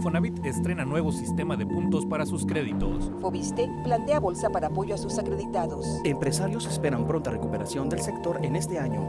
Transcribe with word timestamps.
Infonavit 0.00 0.46
estrena 0.46 0.86
nuevo 0.86 1.12
sistema 1.12 1.58
de 1.58 1.66
puntos 1.66 2.06
para 2.06 2.24
sus 2.24 2.46
créditos. 2.46 3.12
Fobiste 3.20 3.68
plantea 3.84 4.18
bolsa 4.18 4.48
para 4.48 4.68
apoyo 4.68 4.94
a 4.94 4.98
sus 4.98 5.18
acreditados. 5.18 5.86
Empresarios 6.04 6.64
esperan 6.64 7.06
pronta 7.06 7.30
recuperación 7.30 7.90
del 7.90 8.00
sector 8.00 8.42
en 8.42 8.56
este 8.56 8.78
año. 8.78 9.02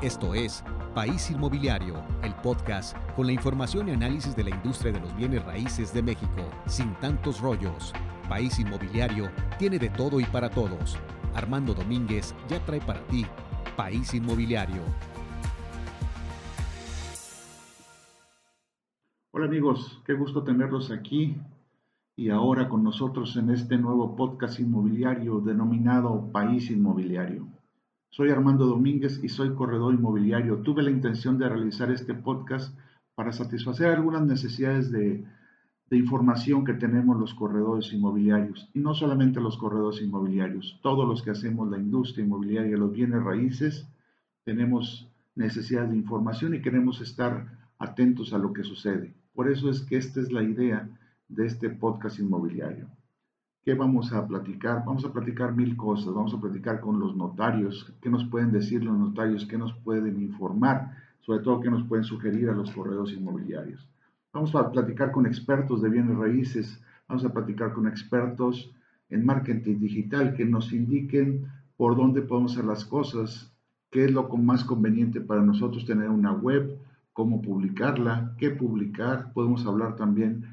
Esto 0.00 0.32
es 0.32 0.62
País 0.94 1.28
Inmobiliario, 1.32 2.04
el 2.22 2.36
podcast 2.36 2.96
con 3.16 3.26
la 3.26 3.32
información 3.32 3.88
y 3.88 3.90
análisis 3.90 4.36
de 4.36 4.44
la 4.44 4.50
industria 4.50 4.92
de 4.92 5.00
los 5.00 5.16
bienes 5.16 5.44
raíces 5.44 5.92
de 5.92 6.04
México, 6.04 6.42
sin 6.66 6.94
tantos 7.00 7.40
rollos. 7.40 7.92
País 8.28 8.60
Inmobiliario 8.60 9.28
tiene 9.58 9.80
de 9.80 9.88
todo 9.88 10.20
y 10.20 10.24
para 10.24 10.48
todos. 10.48 10.96
Armando 11.34 11.74
Domínguez 11.74 12.32
ya 12.48 12.64
trae 12.64 12.80
para 12.80 13.04
ti 13.08 13.26
País 13.76 14.14
Inmobiliario. 14.14 14.82
Hola 19.40 19.48
amigos, 19.48 20.02
qué 20.04 20.12
gusto 20.12 20.42
tenerlos 20.42 20.90
aquí 20.90 21.34
y 22.14 22.28
ahora 22.28 22.68
con 22.68 22.84
nosotros 22.84 23.38
en 23.38 23.48
este 23.48 23.78
nuevo 23.78 24.14
podcast 24.14 24.60
inmobiliario 24.60 25.40
denominado 25.40 26.30
País 26.30 26.70
Inmobiliario. 26.70 27.48
Soy 28.10 28.28
Armando 28.28 28.66
Domínguez 28.66 29.18
y 29.24 29.30
soy 29.30 29.54
corredor 29.54 29.94
inmobiliario. 29.94 30.58
Tuve 30.58 30.82
la 30.82 30.90
intención 30.90 31.38
de 31.38 31.48
realizar 31.48 31.90
este 31.90 32.12
podcast 32.12 32.78
para 33.14 33.32
satisfacer 33.32 33.86
algunas 33.86 34.26
necesidades 34.26 34.92
de, 34.92 35.24
información 35.90 36.62
que 36.66 36.74
tenemos 36.74 37.18
los 37.18 37.32
corredores 37.32 37.94
inmobiliarios 37.94 38.68
y 38.74 38.80
no 38.80 38.92
solamente 38.92 39.40
los 39.40 39.56
corredores 39.56 40.02
inmobiliarios, 40.02 40.78
todos 40.82 41.08
los 41.08 41.22
que 41.22 41.30
hacemos 41.30 41.70
la 41.70 41.78
industria 41.78 42.26
inmobiliaria, 42.26 42.76
los 42.76 42.92
bienes 42.92 43.22
raíces, 43.22 43.88
tenemos 44.44 45.08
necesidades 45.34 45.92
de 45.92 45.96
información 45.96 46.54
y 46.54 46.60
queremos 46.60 47.00
estar 47.00 47.58
atentos 47.78 48.34
a 48.34 48.38
lo 48.38 48.52
que 48.52 48.64
sucede. 48.64 49.14
Por 49.34 49.50
eso 49.50 49.70
es 49.70 49.82
que 49.82 49.96
esta 49.96 50.20
es 50.20 50.30
la 50.32 50.42
idea 50.42 50.88
de 51.28 51.46
este 51.46 51.70
podcast 51.70 52.18
inmobiliario. 52.18 52.88
¿Qué 53.64 53.74
vamos 53.74 54.12
a 54.12 54.26
platicar? 54.26 54.84
Vamos 54.86 55.04
a 55.04 55.12
platicar 55.12 55.54
mil 55.54 55.76
cosas. 55.76 56.14
Vamos 56.14 56.34
a 56.34 56.40
platicar 56.40 56.80
con 56.80 56.98
los 56.98 57.14
notarios. 57.14 57.92
¿Qué 58.00 58.08
nos 58.10 58.24
pueden 58.24 58.52
decir 58.52 58.82
los 58.82 58.98
notarios? 58.98 59.46
¿Qué 59.46 59.58
nos 59.58 59.74
pueden 59.74 60.20
informar? 60.20 60.96
Sobre 61.20 61.40
todo, 61.40 61.60
¿qué 61.60 61.70
nos 61.70 61.84
pueden 61.84 62.04
sugerir 62.04 62.48
a 62.48 62.54
los 62.54 62.70
corredores 62.70 63.14
inmobiliarios? 63.14 63.86
Vamos 64.32 64.54
a 64.54 64.70
platicar 64.70 65.12
con 65.12 65.26
expertos 65.26 65.82
de 65.82 65.90
bienes 65.90 66.16
raíces. 66.16 66.82
Vamos 67.08 67.24
a 67.24 67.32
platicar 67.32 67.72
con 67.72 67.86
expertos 67.86 68.72
en 69.10 69.26
marketing 69.26 69.78
digital 69.78 70.34
que 70.34 70.44
nos 70.44 70.72
indiquen 70.72 71.46
por 71.76 71.96
dónde 71.96 72.22
podemos 72.22 72.52
hacer 72.52 72.64
las 72.64 72.84
cosas, 72.84 73.52
qué 73.90 74.04
es 74.04 74.12
lo 74.12 74.28
más 74.36 74.64
conveniente 74.64 75.20
para 75.20 75.42
nosotros 75.42 75.84
tener 75.84 76.08
una 76.08 76.32
web, 76.32 76.78
cómo 77.20 77.42
publicarla, 77.42 78.34
qué 78.38 78.48
publicar. 78.48 79.30
Podemos 79.34 79.66
hablar 79.66 79.94
también 79.94 80.46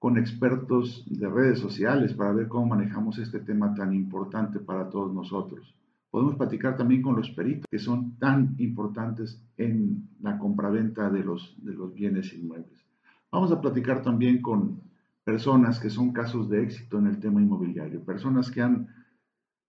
con 0.00 0.18
expertos 0.18 1.04
de 1.06 1.28
redes 1.28 1.60
sociales 1.60 2.12
para 2.12 2.32
ver 2.32 2.48
cómo 2.48 2.66
manejamos 2.66 3.18
este 3.18 3.38
tema 3.38 3.72
tan 3.72 3.94
importante 3.94 4.58
para 4.58 4.90
todos 4.90 5.14
nosotros. 5.14 5.76
Podemos 6.10 6.34
platicar 6.34 6.76
también 6.76 7.02
con 7.02 7.14
los 7.14 7.30
peritos 7.30 7.66
que 7.70 7.78
son 7.78 8.18
tan 8.18 8.56
importantes 8.58 9.40
en 9.56 10.08
la 10.20 10.38
compraventa 10.38 11.08
de 11.08 11.22
los, 11.22 11.54
de 11.64 11.74
los 11.74 11.94
bienes 11.94 12.34
inmuebles. 12.34 12.84
Vamos 13.30 13.52
a 13.52 13.60
platicar 13.60 14.02
también 14.02 14.42
con 14.42 14.80
personas 15.22 15.78
que 15.78 15.88
son 15.88 16.10
casos 16.12 16.48
de 16.50 16.64
éxito 16.64 16.98
en 16.98 17.06
el 17.06 17.20
tema 17.20 17.40
inmobiliario, 17.40 18.00
personas 18.00 18.50
que 18.50 18.60
han 18.60 18.88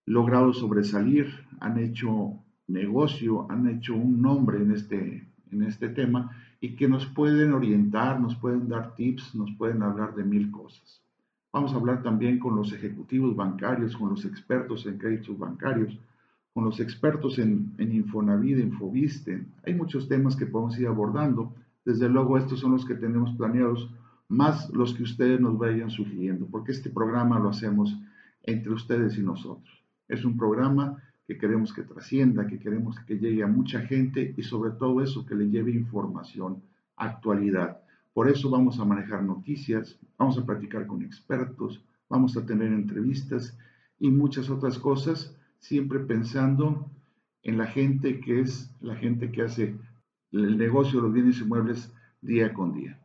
logrado 0.04 0.52
sobresalir, 0.52 1.28
han 1.60 1.78
hecho 1.78 2.42
negocio, 2.66 3.46
han 3.48 3.68
hecho 3.68 3.94
un 3.94 4.20
nombre 4.20 4.60
en 4.60 4.72
este, 4.72 5.29
en 5.52 5.62
este 5.62 5.88
tema 5.88 6.30
y 6.60 6.76
que 6.76 6.88
nos 6.88 7.06
pueden 7.06 7.52
orientar, 7.52 8.20
nos 8.20 8.36
pueden 8.36 8.68
dar 8.68 8.94
tips, 8.94 9.34
nos 9.34 9.50
pueden 9.52 9.82
hablar 9.82 10.14
de 10.14 10.24
mil 10.24 10.50
cosas. 10.50 11.02
Vamos 11.52 11.72
a 11.72 11.76
hablar 11.76 12.02
también 12.02 12.38
con 12.38 12.54
los 12.54 12.72
ejecutivos 12.72 13.34
bancarios, 13.34 13.96
con 13.96 14.10
los 14.10 14.24
expertos 14.24 14.86
en 14.86 14.98
créditos 14.98 15.38
bancarios, 15.38 15.98
con 16.54 16.64
los 16.64 16.78
expertos 16.80 17.38
en, 17.38 17.72
en 17.78 17.92
Infonavit, 17.92 18.58
Infoviste. 18.58 19.44
Hay 19.66 19.74
muchos 19.74 20.08
temas 20.08 20.36
que 20.36 20.46
podemos 20.46 20.78
ir 20.78 20.86
abordando. 20.86 21.52
Desde 21.84 22.08
luego 22.08 22.38
estos 22.38 22.60
son 22.60 22.72
los 22.72 22.84
que 22.84 22.94
tenemos 22.94 23.32
planeados, 23.36 23.90
más 24.28 24.70
los 24.70 24.94
que 24.94 25.02
ustedes 25.02 25.40
nos 25.40 25.58
vayan 25.58 25.90
sugiriendo, 25.90 26.46
porque 26.46 26.72
este 26.72 26.90
programa 26.90 27.40
lo 27.40 27.48
hacemos 27.48 27.96
entre 28.44 28.72
ustedes 28.72 29.18
y 29.18 29.22
nosotros. 29.22 29.82
Es 30.06 30.24
un 30.24 30.36
programa 30.36 31.02
que 31.30 31.38
queremos 31.38 31.72
que 31.72 31.84
trascienda, 31.84 32.48
que 32.48 32.58
queremos 32.58 32.98
que 33.06 33.16
llegue 33.16 33.44
a 33.44 33.46
mucha 33.46 33.80
gente 33.82 34.34
y 34.36 34.42
sobre 34.42 34.72
todo 34.72 35.00
eso, 35.00 35.24
que 35.24 35.36
le 35.36 35.48
lleve 35.48 35.70
información, 35.70 36.60
actualidad. 36.96 37.82
Por 38.12 38.28
eso 38.28 38.50
vamos 38.50 38.80
a 38.80 38.84
manejar 38.84 39.22
noticias, 39.22 39.96
vamos 40.18 40.36
a 40.38 40.44
practicar 40.44 40.88
con 40.88 41.02
expertos, 41.02 41.84
vamos 42.08 42.36
a 42.36 42.44
tener 42.44 42.72
entrevistas 42.72 43.56
y 44.00 44.10
muchas 44.10 44.50
otras 44.50 44.76
cosas, 44.80 45.38
siempre 45.60 46.00
pensando 46.00 46.90
en 47.44 47.58
la 47.58 47.66
gente 47.66 48.18
que 48.18 48.40
es 48.40 48.74
la 48.80 48.96
gente 48.96 49.30
que 49.30 49.42
hace 49.42 49.76
el 50.32 50.58
negocio 50.58 50.98
de 50.98 51.04
los 51.04 51.14
bienes 51.14 51.40
inmuebles 51.40 51.94
día 52.22 52.52
con 52.52 52.72
día. 52.72 52.98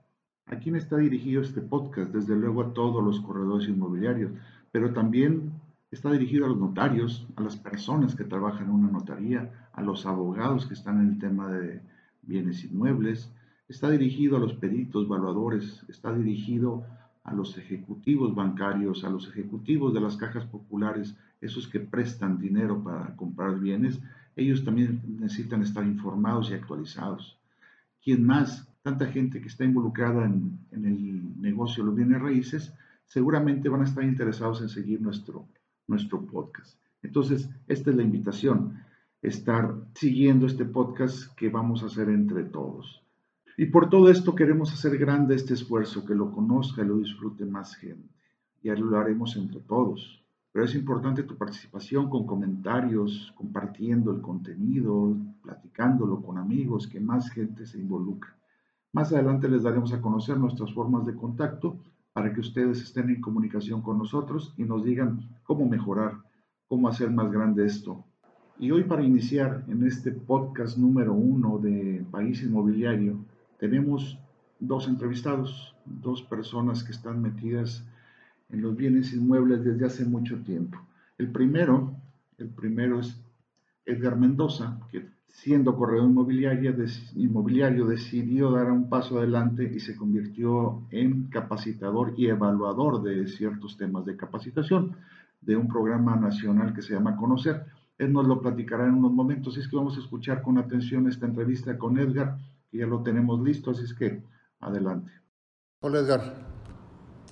¿A 0.47 0.55
quién 0.55 0.75
está 0.75 0.97
dirigido 0.97 1.43
este 1.43 1.61
podcast? 1.61 2.11
Desde 2.11 2.35
luego 2.35 2.63
a 2.63 2.73
todos 2.73 3.03
los 3.03 3.19
corredores 3.19 3.69
inmobiliarios, 3.69 4.31
pero 4.71 4.93
también 4.93 5.54
Está 5.95 6.11
dirigido 6.11 6.45
a 6.45 6.49
los 6.49 6.57
notarios, 6.57 7.25
a 7.37 7.41
las 7.41 7.55
personas 7.55 8.15
que 8.15 8.25
trabajan 8.25 8.65
en 8.65 8.73
una 8.73 8.91
notaría, 8.91 9.69
a 9.71 9.81
los 9.81 10.05
abogados 10.05 10.65
que 10.65 10.73
están 10.73 10.99
en 10.99 11.13
el 11.13 11.19
tema 11.19 11.47
de 11.47 11.79
bienes 12.21 12.65
inmuebles, 12.65 13.31
está 13.69 13.89
dirigido 13.89 14.35
a 14.35 14.41
los 14.41 14.55
peritos, 14.55 15.05
evaluadores, 15.05 15.85
está 15.87 16.13
dirigido 16.13 16.83
a 17.23 17.33
los 17.33 17.57
ejecutivos 17.57 18.35
bancarios, 18.35 19.05
a 19.05 19.09
los 19.09 19.29
ejecutivos 19.29 19.93
de 19.93 20.01
las 20.01 20.17
cajas 20.17 20.43
populares, 20.43 21.15
esos 21.39 21.65
que 21.65 21.79
prestan 21.79 22.39
dinero 22.39 22.83
para 22.83 23.15
comprar 23.15 23.57
bienes, 23.57 23.97
ellos 24.35 24.65
también 24.65 25.01
necesitan 25.21 25.61
estar 25.61 25.85
informados 25.85 26.51
y 26.51 26.55
actualizados. 26.55 27.37
¿Quién 28.03 28.21
más? 28.25 28.67
Tanta 28.83 29.05
gente 29.05 29.39
que 29.39 29.47
está 29.47 29.63
involucrada 29.63 30.25
en, 30.25 30.59
en 30.73 30.85
el 30.85 31.41
negocio 31.41 31.83
de 31.83 31.87
los 31.87 31.95
bienes 31.95 32.21
raíces, 32.21 32.73
seguramente 33.05 33.69
van 33.69 33.79
a 33.79 33.85
estar 33.85 34.03
interesados 34.03 34.61
en 34.61 34.67
seguir 34.67 34.99
nuestro, 35.01 35.45
nuestro 35.87 36.25
podcast. 36.25 36.79
Entonces, 37.01 37.49
esta 37.67 37.89
es 37.89 37.95
la 37.95 38.03
invitación, 38.03 38.79
estar 39.21 39.75
siguiendo 39.93 40.45
este 40.45 40.65
podcast 40.65 41.33
que 41.35 41.49
vamos 41.49 41.83
a 41.83 41.87
hacer 41.87 42.09
entre 42.09 42.43
todos. 42.43 43.03
Y 43.57 43.67
por 43.67 43.89
todo 43.89 44.09
esto 44.09 44.35
queremos 44.35 44.73
hacer 44.73 44.97
grande 44.97 45.35
este 45.35 45.53
esfuerzo, 45.53 46.05
que 46.05 46.15
lo 46.15 46.31
conozca 46.31 46.83
y 46.83 46.87
lo 46.87 46.97
disfrute 46.97 47.45
más 47.45 47.75
gente. 47.75 48.09
Y 48.61 48.69
lo 48.69 48.97
haremos 48.97 49.35
entre 49.37 49.61
todos. 49.61 50.23
Pero 50.51 50.65
es 50.65 50.75
importante 50.75 51.23
tu 51.23 51.37
participación 51.37 52.09
con 52.09 52.25
comentarios, 52.25 53.33
compartiendo 53.35 54.11
el 54.11 54.21
contenido, 54.21 55.15
platicándolo 55.43 56.21
con 56.21 56.37
amigos, 56.37 56.87
que 56.87 56.99
más 56.99 57.29
gente 57.29 57.65
se 57.65 57.77
involucre. 57.77 58.31
Más 58.91 59.11
adelante 59.11 59.49
les 59.49 59.63
daremos 59.63 59.93
a 59.93 60.01
conocer 60.01 60.37
nuestras 60.37 60.73
formas 60.73 61.05
de 61.05 61.15
contacto 61.15 61.77
para 62.15 62.31
que 62.31 62.39
ustedes 62.39 62.81
estén 62.81 63.09
en 63.09 63.19
comunicación 63.19 63.81
con 63.81 63.97
nosotros 63.97 64.53
y 64.55 64.63
nos 64.63 64.85
digan 64.85 65.19
cómo 65.43 65.67
mejorar, 65.67 66.13
cómo 66.69 66.87
hacer 66.87 67.11
más 67.11 67.29
grande 67.29 67.65
esto. 67.65 68.05
Y 68.57 68.71
hoy 68.71 68.85
para 68.85 69.03
iniciar 69.03 69.65
en 69.67 69.85
este 69.85 70.13
podcast 70.13 70.77
número 70.77 71.11
uno 71.13 71.57
de 71.57 72.05
País 72.11 72.41
Inmobiliario, 72.41 73.17
tenemos 73.59 74.17
dos 74.61 74.87
entrevistados, 74.87 75.75
dos 75.83 76.23
personas 76.23 76.85
que 76.85 76.93
están 76.93 77.21
metidas 77.21 77.85
en 78.49 78.61
los 78.61 78.77
bienes 78.77 79.11
inmuebles 79.11 79.65
desde 79.65 79.85
hace 79.85 80.05
mucho 80.05 80.41
tiempo. 80.43 80.79
El 81.17 81.33
primero, 81.33 81.91
el 82.37 82.47
primero 82.47 83.01
es 83.01 83.21
Edgar 83.85 84.17
Mendoza, 84.17 84.79
que 84.91 85.07
siendo 85.27 85.75
corredor 85.75 86.05
inmobiliario, 86.07 87.85
decidió 87.85 88.51
dar 88.51 88.71
un 88.71 88.89
paso 88.89 89.17
adelante 89.17 89.69
y 89.73 89.79
se 89.79 89.95
convirtió 89.95 90.83
en 90.91 91.27
capacitador 91.27 92.13
y 92.17 92.27
evaluador 92.27 93.03
de 93.03 93.27
ciertos 93.27 93.77
temas 93.77 94.05
de 94.05 94.15
capacitación 94.15 94.95
de 95.41 95.55
un 95.55 95.67
programa 95.67 96.15
nacional 96.15 96.73
que 96.73 96.81
se 96.81 96.93
llama 96.93 97.17
Conocer. 97.17 97.65
Él 97.97 98.11
nos 98.11 98.25
lo 98.25 98.41
platicará 98.41 98.85
en 98.85 98.95
unos 98.95 99.11
momentos, 99.11 99.53
así 99.53 99.61
es 99.61 99.67
que 99.67 99.75
vamos 99.75 99.97
a 99.97 99.99
escuchar 99.99 100.41
con 100.41 100.57
atención 100.57 101.07
esta 101.07 101.25
entrevista 101.25 101.77
con 101.77 101.97
Edgar, 101.99 102.37
que 102.71 102.79
ya 102.79 102.87
lo 102.87 103.03
tenemos 103.03 103.39
listo, 103.41 103.71
así 103.71 103.83
es 103.83 103.93
que 103.93 104.23
adelante. 104.59 105.11
Hola 105.81 105.99
Edgar, 105.99 106.33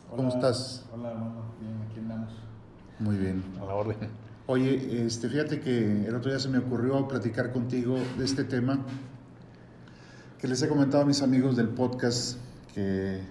¿cómo 0.10 0.30
estás? 0.30 0.88
Hola 0.94 1.12
hermano, 1.12 1.42
bien, 1.60 1.81
aquí 1.89 2.00
andamos. 2.00 2.33
Muy 3.00 3.18
bien. 3.18 3.44
A 3.62 3.66
la 3.66 3.74
orden. 3.74 3.98
Oye, 4.45 5.06
este, 5.06 5.30
fíjate 5.30 5.62
que 5.62 6.06
el 6.06 6.13
otro 6.16 6.30
día 6.30 6.38
se 6.38 6.50
me 6.50 6.57
ocurrió 6.57 7.07
platicar 7.07 7.54
contigo 7.54 7.95
de 8.18 8.25
este 8.25 8.44
tema 8.44 8.86
que 10.38 10.50
les 10.50 10.62
he 10.62 10.68
comentado 10.68 11.04
a 11.04 11.06
mis 11.06 11.22
amigos 11.22 11.56
del 11.56 11.69
podcast 11.69 12.36
que 12.75 13.22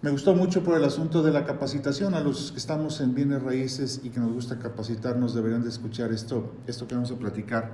me 0.00 0.08
gustó 0.08 0.34
mucho 0.34 0.64
por 0.64 0.78
el 0.78 0.84
asunto 0.84 1.22
de 1.22 1.30
la 1.30 1.44
capacitación. 1.44 2.14
A 2.14 2.20
los 2.20 2.52
que 2.52 2.56
estamos 2.56 3.02
en 3.02 3.14
bienes 3.14 3.42
raíces 3.42 4.00
y 4.02 4.08
que 4.08 4.18
nos 4.18 4.32
gusta 4.32 4.58
capacitarnos 4.58 5.34
deberían 5.34 5.62
de 5.62 5.68
escuchar 5.68 6.10
esto, 6.10 6.54
esto 6.66 6.88
que 6.88 6.94
vamos 6.94 7.10
a 7.10 7.16
platicar, 7.16 7.72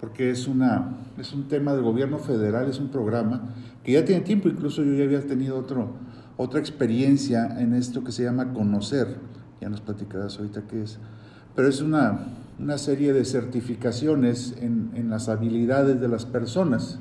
porque 0.00 0.30
es, 0.30 0.48
una, 0.48 0.96
es 1.18 1.34
un 1.34 1.48
tema 1.48 1.74
del 1.74 1.82
gobierno 1.82 2.18
federal, 2.18 2.70
es 2.70 2.78
un 2.78 2.88
programa 2.88 3.54
que 3.84 3.92
ya 3.92 4.06
tiene 4.06 4.22
tiempo, 4.22 4.48
incluso 4.48 4.82
yo 4.82 4.94
ya 4.94 5.04
había 5.04 5.20
tenido 5.20 5.58
otro, 5.58 5.96
otra 6.38 6.60
experiencia 6.60 7.60
en 7.60 7.74
esto 7.74 8.02
que 8.02 8.10
se 8.10 8.22
llama 8.22 8.54
Conocer, 8.54 9.18
ya 9.60 9.68
nos 9.68 9.82
platicarás 9.82 10.38
ahorita 10.38 10.62
qué 10.66 10.84
es, 10.84 10.98
pero 11.54 11.68
es 11.68 11.80
una, 11.80 12.26
una 12.58 12.78
serie 12.78 13.12
de 13.12 13.24
certificaciones 13.24 14.54
en, 14.60 14.90
en, 14.94 15.10
las 15.10 15.28
habilidades 15.28 16.00
de 16.00 16.08
las 16.08 16.26
personas. 16.26 16.98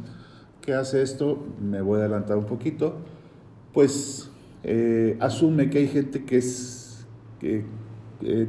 ¿Qué 0.61 0.73
hace 0.73 1.01
esto? 1.01 1.45
Me 1.61 1.81
voy 1.81 1.97
a 1.97 2.05
adelantar 2.05 2.37
un 2.37 2.45
poquito, 2.45 2.97
pues 3.73 4.29
eh, 4.63 5.17
asume 5.19 5.69
que 5.69 5.79
hay 5.79 5.87
gente 5.87 6.25
que 6.25 6.37
es 6.37 7.05
eh, 7.41 7.63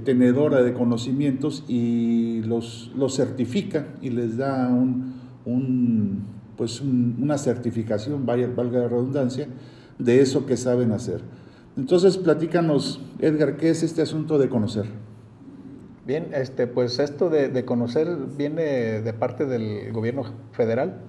tenedora 0.05 0.62
de 0.62 0.73
conocimientos 0.73 1.64
y 1.69 2.43
los, 2.43 2.91
los 2.96 3.14
certifica 3.14 3.87
y 4.03 4.11
les 4.11 4.37
da 4.37 4.69
un, 4.69 5.14
un 5.44 6.25
pues 6.56 6.81
una 6.82 7.38
certificación, 7.38 8.26
vaya, 8.26 8.46
valga 8.55 8.81
la 8.81 8.88
redundancia, 8.88 9.49
de 9.99 10.20
eso 10.20 10.44
que 10.44 10.58
saben 10.58 10.93
hacer. 10.93 11.23
Entonces, 11.76 12.19
platícanos, 12.19 13.00
Edgar, 13.19 13.56
¿qué 13.56 13.70
es 13.70 13.82
este 13.82 14.03
asunto 14.03 14.38
de 14.38 14.50
conocer? 14.50 14.85
Bien, 16.10 16.30
este, 16.34 16.66
pues 16.66 16.98
esto 16.98 17.30
de, 17.30 17.64
conocer 17.64 18.08
viene 18.36 19.00
de 19.00 19.12
parte 19.12 19.46
del 19.46 19.92
gobierno 19.92 20.24
federal, 20.50 21.02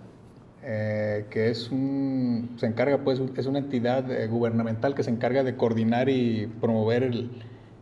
eh, 0.61 1.25
que 1.31 1.49
es 1.49 1.71
un, 1.71 2.53
se 2.57 2.67
encarga, 2.67 2.99
pues, 2.99 3.19
es 3.35 3.47
una 3.47 3.57
entidad 3.57 4.11
eh, 4.11 4.27
gubernamental 4.27 4.93
que 4.93 5.01
se 5.01 5.09
encarga 5.09 5.43
de 5.43 5.55
coordinar 5.55 6.07
y 6.07 6.45
promover 6.61 7.01
el, 7.01 7.31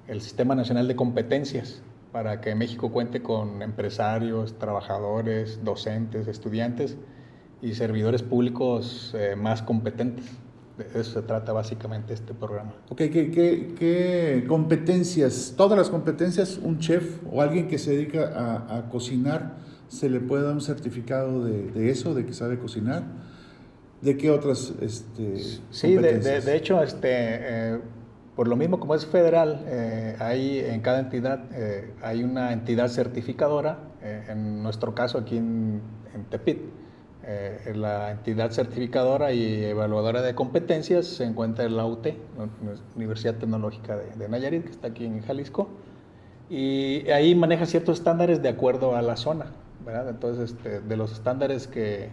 el, 0.08 0.22
Sistema 0.22 0.56
Nacional 0.56 0.88
de 0.88 0.96
Competencias 0.96 1.82
para 2.14 2.40
que 2.40 2.56
México 2.56 2.90
cuente 2.90 3.22
con 3.22 3.62
empresarios, 3.64 4.58
trabajadores, 4.58 5.62
docentes, 5.62 6.26
estudiantes 6.30 6.96
y 7.62 7.74
servidores 7.74 8.24
públicos 8.24 9.14
eh, 9.14 9.36
más 9.36 9.62
competentes. 9.62 10.24
De 10.80 11.00
eso 11.02 11.20
se 11.20 11.22
trata 11.22 11.52
básicamente 11.52 12.14
este 12.14 12.34
programa. 12.34 12.74
Ok, 12.90 12.98
¿qué, 12.98 13.32
qué, 13.32 13.76
qué 13.78 14.46
competencias? 14.48 15.54
Todas 15.58 15.78
las 15.78 15.90
competencias, 15.90 16.58
un 16.58 16.80
chef 16.80 17.22
o 17.30 17.42
alguien 17.42 17.68
que 17.68 17.78
se 17.78 17.92
dedica 17.92 18.32
a, 18.34 18.78
a 18.78 18.90
cocinar, 18.90 19.58
¿se 19.90 20.10
le 20.10 20.20
puede 20.22 20.44
dar 20.44 20.54
un 20.54 20.62
certificado 20.62 21.44
de, 21.44 21.72
de, 21.72 21.90
eso, 21.90 22.14
de 22.14 22.26
que 22.26 22.34
sabe 22.34 22.58
cocinar? 22.60 23.04
¿De 24.02 24.16
qué 24.16 24.32
otras 24.32 24.74
este, 24.82 25.38
Sí, 25.72 25.96
de, 25.96 26.20
de, 26.20 26.40
de, 26.40 26.56
hecho, 26.56 26.82
este, 26.82 27.10
eh, 27.12 27.80
por 28.38 28.48
lo 28.48 28.56
mismo 28.56 28.80
como 28.80 28.96
es 28.96 29.06
federal, 29.06 29.66
eh, 29.68 30.16
hay 30.20 30.60
en 30.60 30.80
cada 30.80 31.00
entidad 31.00 31.44
eh, 31.52 31.94
hay 32.02 32.24
una 32.24 32.54
entidad 32.54 32.88
certificadora, 32.88 33.80
eh, 34.02 34.28
en 34.30 34.64
nuestro 34.64 34.96
caso 34.96 35.18
aquí 35.18 35.36
en, 35.36 35.82
en 36.16 36.24
Tepit, 36.30 36.60
eh, 37.32 37.74
la 37.76 38.10
entidad 38.10 38.50
certificadora 38.50 39.32
y 39.34 39.64
evaluadora 39.64 40.24
de 40.24 40.34
competencias 40.34 41.06
se 41.06 41.26
encuentra 41.26 41.64
en 41.64 41.78
la 41.78 41.86
UT, 41.86 42.08
Universidad 42.96 43.36
Tecnológica 43.36 43.96
de, 43.98 44.16
de, 44.16 44.28
Nayarit, 44.28 44.64
que 44.64 44.72
está 44.72 44.88
aquí 44.88 45.06
en 45.06 45.22
Jalisco, 45.22 45.70
y 46.50 47.08
ahí 47.12 47.36
maneja 47.36 47.68
ciertos 47.68 48.00
estándares 48.00 48.42
de 48.42 48.50
acuerdo 48.50 48.96
a 48.96 49.04
la 49.04 49.16
zona, 49.16 49.52
¿verdad? 49.86 50.10
Entonces, 50.10 50.54
este, 50.54 50.80
de 50.80 50.98
los 50.98 51.12
estándares 51.12 51.68
que, 51.68 52.10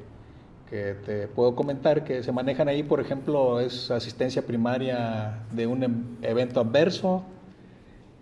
que 0.69 0.93
te 1.07 1.29
puedo 1.29 1.57
comentar 1.57 2.05
que 2.05 2.23
se 2.23 2.31
manejan 2.31 2.69
ahí, 2.69 2.83
por 2.83 3.01
ejemplo, 3.01 3.59
es 3.61 3.91
asistencia 3.91 4.43
primaria 4.43 5.47
de 5.51 5.67
un 5.67 6.19
evento 6.21 6.61
adverso, 6.61 7.23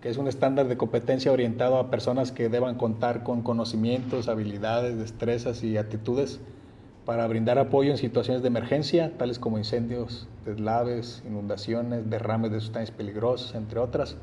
que 0.00 0.11
es 0.11 0.17
un 0.17 0.29
estándar 0.29 0.69
de 0.69 0.76
competencia 0.76 1.32
orientado 1.32 1.76
a 1.79 1.91
personas 1.91 2.31
que 2.31 2.49
deban 2.49 2.76
contar 2.76 3.25
con 3.25 3.43
conocimientos, 3.43 4.29
habilidades, 4.29 4.96
destrezas 4.96 5.64
y 5.64 5.76
actitudes 5.76 6.38
para 7.05 7.27
brindar 7.27 7.59
apoyo 7.59 7.91
en 7.91 7.99
situaciones 7.99 8.43
de 8.43 8.49
emergencia, 8.49 9.12
tales 9.19 9.39
como 9.39 9.59
incendios, 9.59 10.27
deslaves, 10.45 11.23
inundaciones, 11.27 12.09
derrames 12.09 12.51
de 12.51 12.61
sustancias 12.61 12.97
peligrosas, 12.97 13.55
entre 13.55 13.79
otras. 13.79 14.17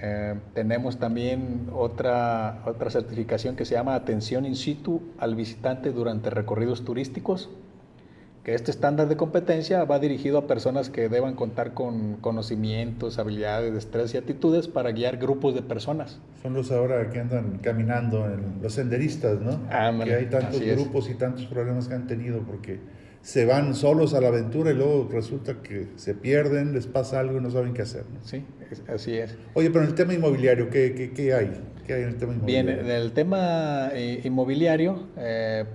Eh, 0.00 0.34
tenemos 0.54 0.98
también 0.98 1.68
otra, 1.74 2.62
otra 2.64 2.90
certificación 2.90 3.56
que 3.56 3.64
se 3.64 3.74
llama 3.74 3.94
Atención 3.96 4.46
in 4.46 4.54
situ 4.54 5.02
al 5.18 5.34
visitante 5.34 5.90
durante 5.90 6.30
recorridos 6.30 6.84
turísticos, 6.84 7.50
que 8.48 8.54
este 8.54 8.70
estándar 8.70 9.08
de 9.08 9.16
competencia 9.18 9.84
va 9.84 9.98
dirigido 9.98 10.38
a 10.38 10.46
personas 10.46 10.88
que 10.88 11.10
deban 11.10 11.34
contar 11.34 11.74
con 11.74 12.16
conocimientos, 12.16 13.18
habilidades, 13.18 13.74
destrezas 13.74 14.14
y 14.14 14.16
actitudes 14.16 14.68
para 14.68 14.90
guiar 14.90 15.18
grupos 15.18 15.54
de 15.54 15.60
personas. 15.60 16.18
Son 16.40 16.54
los 16.54 16.72
ahora 16.72 17.10
que 17.10 17.20
andan 17.20 17.58
caminando, 17.58 18.24
en, 18.24 18.62
los 18.62 18.72
senderistas, 18.72 19.38
¿no? 19.42 19.60
Ah, 19.70 19.92
que 20.02 20.14
hay 20.14 20.26
tantos 20.30 20.62
grupos 20.62 21.10
y 21.10 21.14
tantos 21.16 21.44
problemas 21.44 21.88
que 21.88 21.94
han 21.94 22.06
tenido 22.06 22.40
porque 22.40 22.80
se 23.20 23.44
van 23.44 23.74
solos 23.74 24.14
a 24.14 24.22
la 24.22 24.28
aventura 24.28 24.70
y 24.70 24.74
luego 24.74 25.10
resulta 25.12 25.60
que 25.62 25.88
se 25.96 26.14
pierden, 26.14 26.72
les 26.72 26.86
pasa 26.86 27.20
algo 27.20 27.36
y 27.36 27.42
no 27.42 27.50
saben 27.50 27.74
qué 27.74 27.82
hacer. 27.82 28.04
¿no? 28.10 28.26
Sí, 28.26 28.46
así 28.88 29.12
es. 29.12 29.36
Oye, 29.52 29.68
pero 29.68 29.84
en 29.84 29.90
el 29.90 29.94
tema 29.94 30.14
inmobiliario, 30.14 30.70
¿qué, 30.70 30.94
qué, 30.94 31.12
qué 31.12 31.34
hay? 31.34 31.52
¿Qué 31.86 31.92
hay 31.92 32.02
en 32.04 32.08
el 32.08 32.16
tema 32.16 32.32
inmobiliario? 32.32 32.76
Bien, 32.76 32.86
en 32.86 32.90
el 32.90 33.12
tema 33.12 33.90
eh, 33.92 34.22
inmobiliario, 34.24 35.06
eh, 35.18 35.66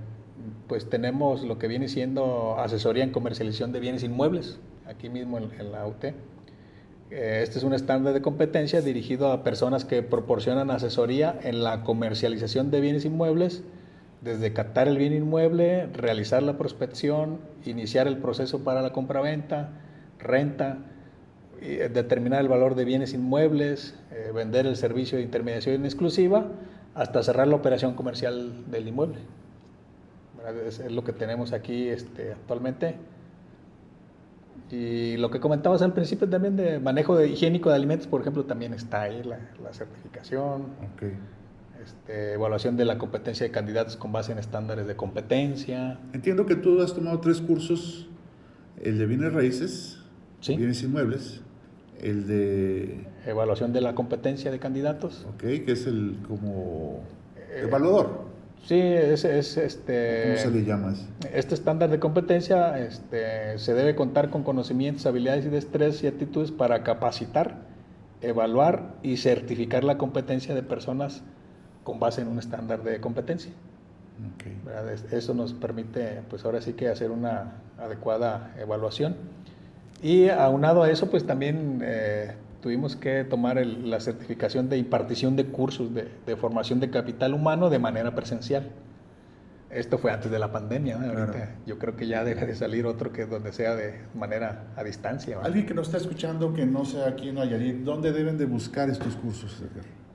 pues 0.73 0.89
tenemos 0.89 1.43
lo 1.43 1.59
que 1.59 1.67
viene 1.67 1.87
siendo 1.87 2.57
asesoría 2.57 3.03
en 3.03 3.11
comercialización 3.11 3.71
de 3.73 3.79
bienes 3.79 4.01
inmuebles, 4.01 4.57
aquí 4.87 5.07
mismo 5.07 5.37
en, 5.37 5.51
en 5.59 5.71
la 5.71 5.85
UT. 5.85 6.05
Eh, 6.05 6.13
este 7.43 7.59
es 7.59 7.63
un 7.63 7.75
estándar 7.75 8.11
de 8.15 8.23
competencia 8.23 8.81
dirigido 8.81 9.31
a 9.31 9.43
personas 9.43 9.85
que 9.85 10.01
proporcionan 10.01 10.71
asesoría 10.71 11.37
en 11.43 11.63
la 11.63 11.83
comercialización 11.83 12.71
de 12.71 12.81
bienes 12.81 13.05
inmuebles, 13.05 13.61
desde 14.21 14.51
captar 14.51 14.87
el 14.87 14.97
bien 14.97 15.13
inmueble, 15.13 15.85
realizar 15.93 16.41
la 16.41 16.57
prospección, 16.57 17.37
iniciar 17.65 18.07
el 18.07 18.17
proceso 18.17 18.63
para 18.63 18.81
la 18.81 18.93
compraventa, 18.93 19.79
renta, 20.17 20.79
eh, 21.61 21.87
determinar 21.93 22.41
el 22.41 22.47
valor 22.47 22.73
de 22.73 22.83
bienes 22.85 23.13
inmuebles, 23.13 23.93
eh, 24.11 24.31
vender 24.33 24.65
el 24.65 24.75
servicio 24.75 25.19
de 25.19 25.23
intermediación 25.23 25.85
exclusiva, 25.85 26.47
hasta 26.95 27.21
cerrar 27.21 27.47
la 27.47 27.57
operación 27.57 27.93
comercial 27.93 28.71
del 28.71 28.87
inmueble. 28.87 29.19
Es, 30.67 30.79
es, 30.79 30.91
lo 30.91 31.03
que 31.03 31.13
tenemos 31.13 31.53
aquí 31.53 31.89
este, 31.89 32.33
actualmente. 32.33 32.95
Y 34.71 35.17
lo 35.17 35.29
que 35.29 35.39
comentabas 35.39 35.81
al 35.81 35.93
principio 35.93 36.27
también 36.27 36.55
de 36.55 36.79
manejo 36.79 37.15
de 37.15 37.27
higiénico 37.27 37.69
de 37.69 37.75
alimentos, 37.75 38.07
por 38.07 38.21
ejemplo, 38.21 38.45
también 38.45 38.73
está 38.73 39.03
ahí 39.03 39.21
la, 39.23 39.37
la 39.61 39.73
certificación. 39.73 40.65
Okay. 40.95 41.13
Este, 41.83 42.33
evaluación 42.33 42.77
de 42.77 42.85
la 42.85 42.97
competencia 42.97 43.45
de 43.45 43.51
candidatos 43.51 43.97
con 43.97 44.11
base 44.11 44.31
en 44.31 44.39
estándares 44.39 44.87
de 44.87 44.95
competencia. 44.95 45.99
Entiendo 46.13 46.45
que 46.45 46.55
tú 46.55 46.81
has 46.81 46.93
tomado 46.93 47.19
tres 47.19 47.41
cursos, 47.41 48.07
el 48.81 48.97
de 48.97 49.05
bienes 49.05 49.33
raíces, 49.33 49.99
¿Sí? 50.39 50.55
bienes 50.55 50.81
inmuebles, 50.81 51.41
el 52.01 52.25
de... 52.25 53.05
Evaluación 53.25 53.73
de 53.73 53.81
la 53.81 53.95
competencia 53.95 54.49
de 54.49 54.59
candidatos. 54.59 55.25
Ok, 55.35 55.41
que 55.41 55.71
es 55.73 55.85
el 55.85 56.17
como 56.27 57.03
evaluador. 57.55 58.32
Sí, 58.65 58.79
es, 58.79 59.25
es 59.25 59.57
este... 59.57 60.23
¿Cómo 60.23 60.37
se 60.37 60.51
le 60.51 60.63
llama? 60.63 60.93
Este 61.33 61.53
estándar 61.53 61.89
de 61.89 61.99
competencia 61.99 62.79
este, 62.79 63.59
se 63.59 63.73
debe 63.73 63.93
contar 63.95 64.29
con 64.29 64.43
conocimientos, 64.43 65.05
habilidades 65.05 65.45
y 65.45 65.49
destrezas 65.49 66.01
y 66.03 66.07
actitudes 66.07 66.51
para 66.51 66.81
capacitar, 66.83 67.57
evaluar 68.21 68.93
y 69.03 69.17
certificar 69.17 69.83
la 69.83 69.97
competencia 69.97 70.55
de 70.55 70.63
personas 70.63 71.23
con 71.83 71.99
base 71.99 72.21
en 72.21 72.29
un 72.29 72.39
estándar 72.39 72.83
de 72.83 73.01
competencia. 73.01 73.51
Okay. 74.35 74.57
Eso 75.11 75.33
nos 75.33 75.53
permite, 75.53 76.21
pues 76.29 76.45
ahora 76.45 76.61
sí 76.61 76.73
que 76.73 76.87
hacer 76.87 77.11
una 77.11 77.55
adecuada 77.77 78.53
evaluación. 78.57 79.15
Y 80.01 80.29
aunado 80.29 80.83
a 80.83 80.89
eso, 80.89 81.09
pues 81.09 81.25
también 81.25 81.81
eh, 81.83 82.33
tuvimos 82.63 82.95
que 82.95 83.25
tomar 83.25 83.57
el, 83.57 83.91
la 83.91 83.99
certificación 83.99 84.69
de 84.69 84.77
impartición 84.77 85.35
de 85.35 85.47
cursos 85.47 85.93
de, 85.93 86.07
de, 86.25 86.37
formación 86.37 86.79
de 86.79 86.89
capital 86.89 87.33
humano 87.33 87.69
de 87.69 87.77
manera 87.77 88.15
presencial. 88.15 88.71
Esto 89.69 89.97
fue 89.97 90.11
antes 90.11 90.31
de 90.31 90.39
la 90.39 90.49
pandemia, 90.51 90.97
¿no? 90.97 91.07
Ahorita 91.07 91.33
claro. 91.33 91.51
yo 91.65 91.77
creo 91.77 91.97
que 91.97 92.07
ya 92.07 92.23
debe 92.23 92.45
de 92.45 92.55
salir 92.55 92.85
otro 92.85 93.11
que 93.11 93.25
donde 93.25 93.51
sea 93.51 93.75
de 93.75 93.99
manera 94.15 94.67
a 94.77 94.83
distancia. 94.83 95.35
¿no? 95.35 95.41
Alguien 95.41 95.65
que 95.65 95.73
nos 95.73 95.87
está 95.87 95.97
escuchando 95.97 96.53
que 96.53 96.65
no 96.65 96.85
sea 96.85 97.09
aquí 97.09 97.27
en 97.29 97.35
Nayarit, 97.35 97.83
¿dónde 97.83 98.13
deben 98.13 98.37
de 98.37 98.45
buscar 98.45 98.89
estos 98.89 99.17
cursos? 99.17 99.61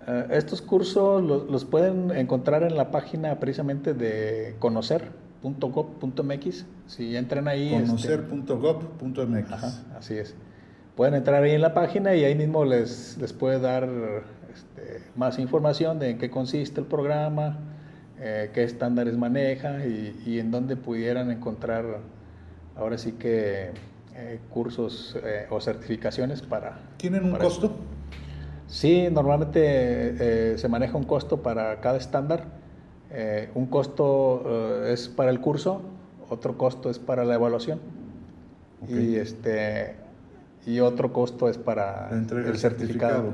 Uh, 0.06 0.32
estos 0.32 0.62
cursos 0.62 1.22
los, 1.22 1.50
los, 1.50 1.66
pueden 1.66 2.12
encontrar 2.12 2.62
en 2.62 2.78
la 2.78 2.90
página 2.90 3.38
precisamente 3.40 3.92
de 3.92 4.56
conocer.gov.mx. 4.58 6.64
Si 6.86 7.14
entran 7.14 7.46
ahí. 7.46 7.72
Conocer.gov.mx. 7.72 9.36
Este, 9.36 9.56
así 9.98 10.14
es. 10.14 10.34
Pueden 10.98 11.14
entrar 11.14 11.44
ahí 11.44 11.52
en 11.52 11.60
la 11.60 11.74
página 11.74 12.16
y 12.16 12.24
ahí 12.24 12.34
mismo 12.34 12.64
les, 12.64 13.16
les 13.18 13.32
puede 13.32 13.60
dar 13.60 13.88
este, 14.52 15.00
más 15.14 15.38
información 15.38 16.00
de 16.00 16.10
en 16.10 16.18
qué 16.18 16.28
consiste 16.28 16.80
el 16.80 16.88
programa, 16.88 17.60
eh, 18.18 18.50
qué 18.52 18.64
estándares 18.64 19.16
maneja 19.16 19.86
y, 19.86 20.20
y, 20.26 20.40
en 20.40 20.50
dónde 20.50 20.74
pudieran 20.74 21.30
encontrar 21.30 21.84
ahora 22.74 22.98
sí 22.98 23.12
que 23.12 23.70
eh, 24.16 24.40
cursos 24.50 25.16
eh, 25.22 25.46
o 25.50 25.60
certificaciones 25.60 26.42
para. 26.42 26.80
¿Tienen 26.96 27.26
un 27.26 27.30
para 27.30 27.44
costo? 27.44 27.66
Eso. 27.66 27.76
Sí, 28.66 29.06
normalmente 29.12 29.60
eh, 29.62 30.58
se 30.58 30.66
maneja 30.66 30.98
un 30.98 31.04
costo 31.04 31.44
para 31.44 31.80
cada 31.80 31.98
estándar. 31.98 32.42
Eh, 33.12 33.50
un 33.54 33.66
costo 33.66 34.82
eh, 34.84 34.94
es 34.94 35.08
para 35.08 35.30
el 35.30 35.40
curso, 35.40 35.80
otro 36.28 36.58
costo 36.58 36.90
es 36.90 36.98
para 36.98 37.24
la 37.24 37.36
evaluación 37.36 37.78
y, 38.88 39.14
este, 39.14 40.07
y 40.68 40.80
otro 40.80 41.12
costo 41.14 41.48
es 41.48 41.56
para 41.56 42.10
el 42.10 42.58
certificado. 42.58 43.32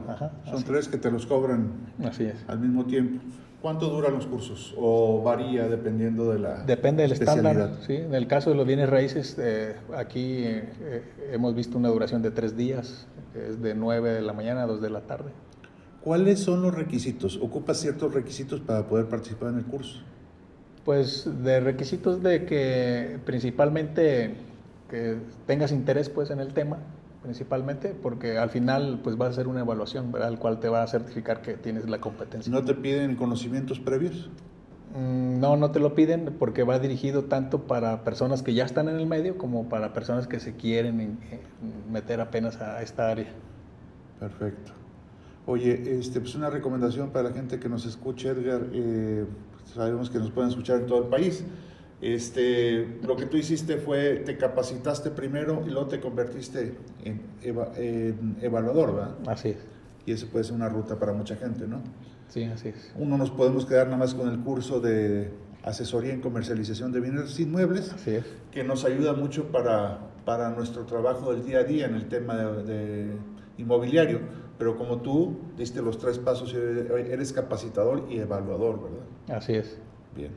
Son 0.48 0.62
tres 0.62 0.86
que 0.86 0.98
te 0.98 1.10
los 1.10 1.26
cobran 1.26 1.72
así 2.04 2.24
es. 2.24 2.36
al 2.46 2.60
mismo 2.60 2.84
tiempo. 2.84 3.20
¿Cuánto 3.60 3.88
duran 3.88 4.12
los 4.12 4.26
cursos? 4.26 4.74
¿O 4.76 5.22
varía 5.22 5.66
dependiendo 5.66 6.30
de 6.30 6.38
la 6.38 6.64
Depende 6.64 7.02
del 7.02 7.12
estándar. 7.12 7.78
¿sí? 7.84 7.94
En 7.94 8.14
el 8.14 8.28
caso 8.28 8.50
de 8.50 8.56
los 8.56 8.66
bienes 8.66 8.88
raíces, 8.88 9.36
eh, 9.40 9.74
aquí 9.96 10.44
eh, 10.44 11.02
hemos 11.32 11.54
visto 11.56 11.76
una 11.76 11.88
duración 11.88 12.22
de 12.22 12.30
tres 12.30 12.56
días, 12.56 13.08
es 13.34 13.60
de 13.60 13.74
9 13.74 14.12
de 14.12 14.22
la 14.22 14.32
mañana 14.32 14.62
a 14.62 14.66
2 14.66 14.80
de 14.80 14.90
la 14.90 15.00
tarde. 15.00 15.32
¿Cuáles 16.02 16.38
son 16.40 16.62
los 16.62 16.74
requisitos? 16.74 17.38
¿Ocupas 17.42 17.78
ciertos 17.78 18.14
requisitos 18.14 18.60
para 18.60 18.86
poder 18.86 19.06
participar 19.06 19.48
en 19.48 19.58
el 19.58 19.64
curso? 19.64 20.02
Pues 20.84 21.28
de 21.42 21.58
requisitos 21.60 22.22
de 22.22 22.44
que 22.44 23.18
principalmente 23.24 24.34
que 24.88 25.16
tengas 25.46 25.72
interés 25.72 26.10
pues 26.10 26.30
en 26.30 26.40
el 26.40 26.52
tema, 26.52 26.78
principalmente, 27.24 27.96
porque 28.00 28.38
al 28.38 28.50
final 28.50 29.00
pues 29.02 29.20
va 29.20 29.26
a 29.26 29.32
ser 29.32 29.48
una 29.48 29.60
evaluación, 29.60 30.12
¿verdad? 30.12 30.28
El 30.28 30.38
cual 30.38 30.60
te 30.60 30.68
va 30.68 30.82
a 30.82 30.86
certificar 30.86 31.40
que 31.40 31.54
tienes 31.54 31.88
la 31.88 31.98
competencia. 31.98 32.52
¿No 32.52 32.62
te 32.62 32.74
piden 32.74 33.16
conocimientos 33.16 33.80
previos? 33.80 34.30
Mm, 34.94 35.40
no, 35.40 35.56
no 35.56 35.70
te 35.70 35.80
lo 35.80 35.94
piden 35.94 36.36
porque 36.38 36.62
va 36.62 36.78
dirigido 36.78 37.24
tanto 37.24 37.62
para 37.62 38.04
personas 38.04 38.42
que 38.42 38.52
ya 38.52 38.64
están 38.64 38.88
en 38.88 38.96
el 38.96 39.06
medio 39.06 39.38
como 39.38 39.70
para 39.70 39.94
personas 39.94 40.28
que 40.28 40.38
se 40.38 40.54
quieren 40.54 41.18
meter 41.90 42.20
apenas 42.20 42.60
a 42.60 42.82
esta 42.82 43.08
área. 43.08 43.32
Perfecto. 44.20 44.72
Oye, 45.46 45.98
este, 45.98 46.20
pues 46.20 46.34
una 46.34 46.50
recomendación 46.50 47.08
para 47.08 47.30
la 47.30 47.34
gente 47.34 47.58
que 47.58 47.68
nos 47.70 47.86
escuche, 47.86 48.28
Edgar, 48.28 48.66
eh, 48.72 49.24
sabemos 49.74 50.10
que 50.10 50.18
nos 50.18 50.30
pueden 50.30 50.50
escuchar 50.50 50.80
en 50.80 50.86
todo 50.86 51.02
el 51.04 51.08
país. 51.08 51.44
Este, 52.04 52.98
lo 53.02 53.16
que 53.16 53.24
tú 53.24 53.38
hiciste 53.38 53.78
fue, 53.78 54.16
te 54.16 54.36
capacitaste 54.36 55.10
primero 55.10 55.62
y 55.66 55.70
luego 55.70 55.88
te 55.88 56.00
convertiste 56.00 56.74
en, 57.02 57.22
evaluador, 58.42 58.94
¿verdad? 58.94 59.14
Así 59.26 59.48
es. 59.48 59.56
Y 60.04 60.12
eso 60.12 60.26
puede 60.26 60.44
ser 60.44 60.52
una 60.52 60.68
ruta 60.68 60.98
para 60.98 61.14
mucha 61.14 61.34
gente, 61.36 61.66
¿no? 61.66 61.80
Sí, 62.28 62.44
así 62.44 62.68
es. 62.68 62.92
Uno 62.98 63.16
nos 63.16 63.30
podemos 63.30 63.64
quedar 63.64 63.86
nada 63.86 63.96
más 63.96 64.14
con 64.14 64.28
el 64.28 64.38
curso 64.40 64.80
de 64.80 65.30
asesoría 65.62 66.12
en 66.12 66.20
comercialización 66.20 66.92
de 66.92 67.00
bienes 67.00 67.40
inmuebles, 67.40 67.94
así 67.94 68.16
es. 68.16 68.26
que 68.52 68.64
nos 68.64 68.84
ayuda 68.84 69.14
mucho 69.14 69.50
para, 69.50 70.00
para 70.26 70.50
nuestro 70.50 70.84
trabajo 70.84 71.32
del 71.32 71.42
día 71.46 71.60
a 71.60 71.64
día 71.64 71.86
en 71.86 71.94
el 71.94 72.08
tema 72.08 72.36
de, 72.36 73.12
inmobiliario. 73.56 74.20
Pero 74.58 74.76
como 74.76 75.00
tú 75.00 75.38
diste 75.56 75.80
los 75.80 75.96
tres 75.96 76.18
pasos, 76.18 76.52
eres 76.52 77.32
capacitador 77.32 78.06
y 78.10 78.18
evaluador, 78.18 78.82
¿verdad? 78.82 79.38
Así 79.38 79.54
es. 79.54 79.78
Bien. 80.14 80.32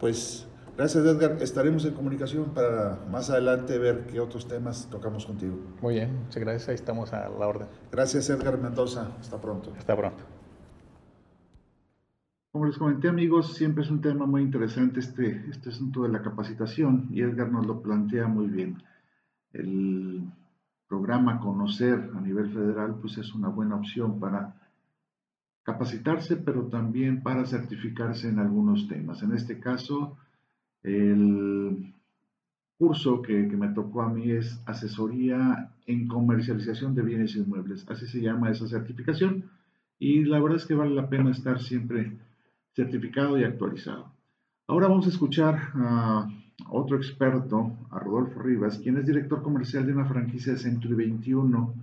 Pues 0.00 0.46
Gracias 0.76 1.06
Edgar, 1.06 1.40
estaremos 1.40 1.84
en 1.84 1.94
comunicación 1.94 2.52
para 2.52 2.98
más 3.08 3.30
adelante 3.30 3.78
ver 3.78 4.06
qué 4.06 4.18
otros 4.18 4.48
temas 4.48 4.88
tocamos 4.90 5.24
contigo. 5.24 5.56
Muy 5.80 5.94
bien, 5.94 6.24
muchas 6.24 6.42
gracias, 6.42 6.68
ahí 6.68 6.74
estamos 6.74 7.12
a 7.12 7.28
la 7.28 7.46
orden. 7.46 7.68
Gracias 7.92 8.28
Edgar 8.28 8.58
Mendoza, 8.58 9.12
hasta 9.20 9.40
pronto. 9.40 9.72
Hasta 9.78 9.96
pronto. 9.96 10.24
Como 12.50 12.66
les 12.66 12.76
comenté 12.76 13.08
amigos, 13.08 13.54
siempre 13.54 13.84
es 13.84 13.90
un 13.90 14.00
tema 14.00 14.26
muy 14.26 14.42
interesante 14.42 14.98
este, 14.98 15.44
este 15.48 15.68
asunto 15.68 16.02
de 16.02 16.08
la 16.08 16.22
capacitación 16.22 17.06
y 17.12 17.20
Edgar 17.20 17.52
nos 17.52 17.66
lo 17.66 17.80
plantea 17.80 18.26
muy 18.26 18.48
bien. 18.48 18.82
El 19.52 20.24
programa 20.88 21.38
Conocer 21.38 22.10
a 22.16 22.20
nivel 22.20 22.52
federal 22.52 22.96
pues 23.00 23.16
es 23.18 23.32
una 23.32 23.48
buena 23.48 23.76
opción 23.76 24.18
para 24.18 24.56
capacitarse, 25.62 26.36
pero 26.36 26.66
también 26.66 27.22
para 27.22 27.46
certificarse 27.46 28.28
en 28.28 28.40
algunos 28.40 28.88
temas. 28.88 29.22
En 29.22 29.32
este 29.32 29.60
caso, 29.60 30.16
el 30.84 31.92
curso 32.78 33.22
que, 33.22 33.34
me 33.34 33.68
tocó 33.68 34.02
a 34.02 34.12
mí 34.12 34.30
es 34.30 34.60
asesoría 34.66 35.70
en 35.86 36.06
comercialización 36.06 36.94
de 36.94 37.02
bienes 37.02 37.34
inmuebles. 37.34 37.84
Así 37.88 38.06
se 38.06 38.20
llama 38.20 38.50
esa 38.50 38.68
certificación. 38.68 39.50
Y 39.98 40.24
la 40.24 40.40
verdad 40.40 40.58
es 40.58 40.66
que 40.66 40.74
vale 40.74 40.94
la 40.94 41.08
pena 41.08 41.30
estar 41.30 41.60
siempre 41.60 42.12
certificado 42.74 43.38
y 43.38 43.44
actualizado. 43.44 44.12
Ahora 44.66 44.88
vamos 44.88 45.06
a 45.06 45.10
escuchar 45.10 45.58
a 45.74 46.28
otro 46.68 46.96
experto, 46.96 47.72
a 47.90 47.98
Rodolfo 47.98 48.40
Rivas, 48.40 48.78
quien 48.78 48.98
es 48.98 49.06
director 49.06 49.42
comercial 49.42 49.86
de 49.86 49.92
una 49.92 50.06
franquicia 50.06 50.52
de 50.52 50.58
Century 50.58 50.94
21, 50.94 51.74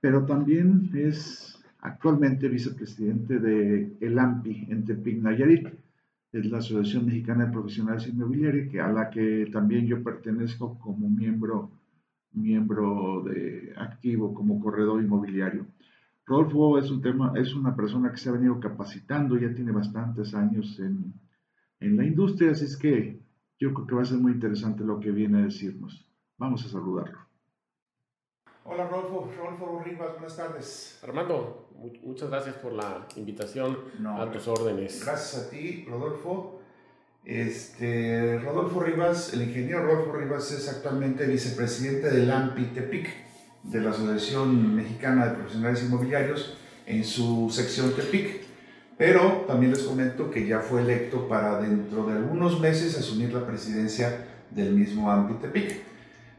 pero 0.00 0.24
también 0.24 0.90
es 0.94 1.58
actualmente 1.80 2.48
vicepresidente 2.48 3.38
de 3.38 3.96
el 4.00 4.18
AMPI 4.18 4.66
en 4.70 4.84
Tepic, 4.84 5.22
Nayarit 5.22 5.68
es 6.38 6.50
la 6.50 6.58
Asociación 6.58 7.06
Mexicana 7.06 7.46
de 7.46 7.52
Profesionales 7.52 8.08
Inmobiliarios, 8.08 8.68
que, 8.70 8.80
a 8.80 8.88
la 8.88 9.08
que 9.08 9.48
también 9.52 9.86
yo 9.86 10.02
pertenezco 10.02 10.78
como 10.80 11.08
miembro, 11.08 11.70
miembro 12.32 13.22
de, 13.22 13.72
activo, 13.76 14.34
como 14.34 14.60
corredor 14.60 15.00
inmobiliario. 15.00 15.66
Rodolfo 16.26 16.78
es, 16.78 16.90
un 16.90 17.02
tema, 17.02 17.32
es 17.36 17.54
una 17.54 17.76
persona 17.76 18.10
que 18.10 18.16
se 18.16 18.30
ha 18.30 18.32
venido 18.32 18.58
capacitando, 18.58 19.38
ya 19.38 19.54
tiene 19.54 19.70
bastantes 19.70 20.34
años 20.34 20.78
en, 20.80 21.14
en 21.80 21.96
la 21.96 22.04
industria, 22.04 22.50
así 22.50 22.64
es 22.64 22.76
que 22.76 23.20
yo 23.60 23.72
creo 23.72 23.86
que 23.86 23.94
va 23.94 24.02
a 24.02 24.06
ser 24.06 24.18
muy 24.18 24.32
interesante 24.32 24.82
lo 24.82 24.98
que 24.98 25.10
viene 25.10 25.38
a 25.38 25.44
decirnos. 25.44 26.04
Vamos 26.36 26.64
a 26.64 26.68
saludarlo. 26.68 27.18
Hola 28.64 28.88
Rodolfo, 28.88 29.30
Rodolfo 29.36 29.82
Rivas, 29.84 30.12
buenas 30.14 30.36
tardes. 30.36 31.00
Armando, 31.06 31.63
muchas 32.02 32.30
gracias 32.30 32.56
por 32.56 32.72
la 32.72 33.06
invitación 33.16 33.78
a 34.06 34.30
tus 34.30 34.48
órdenes. 34.48 35.04
Gracias 35.04 35.44
a 35.44 35.50
ti, 35.50 35.86
Rodolfo. 35.88 36.60
Este, 37.24 38.38
Rodolfo 38.38 38.80
Rivas, 38.80 39.32
el 39.32 39.42
ingeniero 39.42 39.82
Rodolfo 39.84 40.12
Rivas 40.12 40.52
es 40.52 40.68
actualmente 40.68 41.26
vicepresidente 41.26 42.10
del 42.10 42.30
AMPI 42.30 42.64
TEPIC, 42.66 43.08
de 43.62 43.80
la 43.80 43.90
Asociación 43.90 44.76
Mexicana 44.76 45.26
de 45.26 45.36
Profesionales 45.36 45.82
Inmobiliarios, 45.84 46.58
en 46.86 47.02
su 47.02 47.50
sección 47.50 47.94
TEPIC. 47.94 48.42
Pero 48.98 49.44
también 49.46 49.72
les 49.72 49.82
comento 49.82 50.30
que 50.30 50.46
ya 50.46 50.60
fue 50.60 50.82
electo 50.82 51.26
para 51.26 51.60
dentro 51.60 52.06
de 52.06 52.12
algunos 52.12 52.60
meses 52.60 52.96
asumir 52.96 53.32
la 53.32 53.46
presidencia 53.46 54.26
del 54.50 54.72
mismo 54.72 55.10
AMPI 55.10 55.34
TEPIC. 55.34 55.93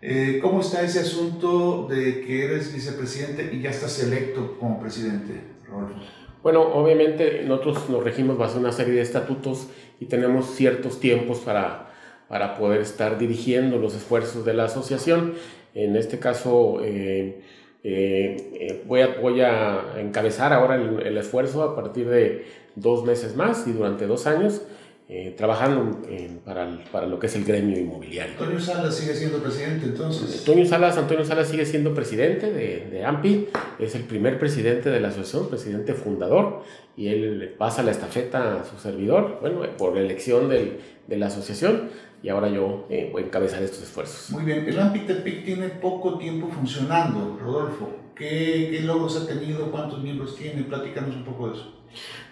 Eh, 0.08 0.38
¿Cómo 0.40 0.62
está 0.62 0.84
ese 0.84 1.00
asunto 1.00 1.88
de 1.90 2.22
que 2.22 2.46
eres 2.46 2.72
vicepresidente 2.72 3.50
y 3.52 3.62
ya 3.62 3.72
estás 3.72 4.04
electo 4.04 4.56
como 4.60 4.80
presidente, 4.80 5.42
Rodolfo? 5.68 6.00
Bueno, 6.44 6.62
obviamente 6.62 7.42
nosotros 7.44 7.90
nos 7.90 8.04
regimos 8.04 8.38
bajo 8.38 8.60
una 8.60 8.72
serie 8.72 8.94
de 8.94 9.02
estatutos 9.02 9.68
y 10.00 10.06
tenemos 10.06 10.46
ciertos 10.54 11.00
tiempos 11.00 11.40
para, 11.40 11.92
para 12.28 12.56
poder 12.56 12.82
estar 12.82 13.18
dirigiendo 13.18 13.80
los 13.80 13.96
esfuerzos 13.96 14.46
de 14.46 14.54
la 14.54 14.66
asociación. 14.66 15.34
En 15.74 15.96
este 15.96 16.20
caso, 16.20 16.82
eh, 16.84 17.42
eh, 17.84 18.84
voy, 18.86 19.02
a, 19.02 19.08
voy, 19.20 19.42
a, 19.42 19.96
encabezar 19.98 20.54
ahora 20.54 20.76
el, 20.76 21.02
el 21.02 21.18
esfuerzo 21.18 21.64
a 21.64 21.76
partir 21.76 22.08
de 22.08 22.46
dos 22.76 23.06
meses 23.06 23.36
más 23.36 23.66
y 23.66 23.72
durante 23.72 24.06
dos 24.06 24.28
años 24.28 24.62
eh, 25.08 25.36
trabajando 25.38 26.02
para, 26.44 26.80
para, 26.92 27.06
lo 27.06 27.20
que 27.20 27.28
es 27.28 27.36
el 27.36 27.46
gremio 27.46 27.80
inmobiliario. 27.80 28.34
Antonio 28.34 28.60
Salas 28.60 28.96
sigue 28.96 29.14
siendo 29.14 29.38
presidente 29.38 29.86
entonces. 29.86 30.40
Antonio 30.40 30.66
Salas, 30.66 30.98
Antonio 30.98 31.24
Salas 31.24 31.48
sigue 31.48 31.66
siendo 31.68 31.94
presidente 31.94 32.52
de, 32.52 32.88
de, 32.90 33.06
AMPI, 33.06 33.50
es 33.78 33.94
el 33.94 34.04
primer 34.06 34.40
presidente 34.40 34.90
de 34.90 35.00
la 35.00 35.10
asociación, 35.10 35.50
presidente 35.50 35.94
fundador, 35.94 36.64
y 36.98 37.10
él 37.10 37.54
pasa 37.56 37.84
la 37.84 37.92
estafeta 37.92 38.62
a 38.62 38.66
su 38.66 38.80
servidor, 38.80 39.38
bueno, 39.42 39.62
por 39.78 39.96
elección 39.98 40.50
del, 40.50 40.80
de 41.06 41.18
la 41.18 41.28
asociación, 41.28 41.90
y 42.24 42.30
ahora 42.30 42.50
yo 42.50 42.88
eh, 42.90 43.10
voy 43.12 43.22
a 43.22 43.26
encabezar 43.28 43.62
estos 43.62 43.84
esfuerzos. 43.84 44.32
Muy 44.32 44.44
bien, 44.44 44.68
el 44.68 44.80
AMPI 44.80 45.00
TEPIC 45.02 45.46
tiene 45.46 45.70
poco 45.70 46.18
tiempo 46.18 46.48
funcionando, 46.48 47.38
Rodolfo. 47.40 47.90
¿Qué, 48.16 48.70
¿Qué, 48.72 48.82
logros 48.82 49.22
ha 49.22 49.28
tenido? 49.28 49.70
¿Cuántos 49.70 50.02
miembros 50.02 50.36
tiene? 50.36 50.64
Platícanos 50.64 51.16
un 51.16 51.26
poco 51.26 51.50
de 51.50 51.56
eso. 51.56 51.74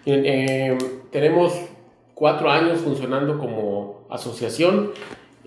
Eh, 0.06 0.76
tenemos 1.12 1.52
cuatro 2.14 2.50
años 2.50 2.78
funcionando 2.78 3.38
como 3.38 4.06
asociación. 4.10 4.92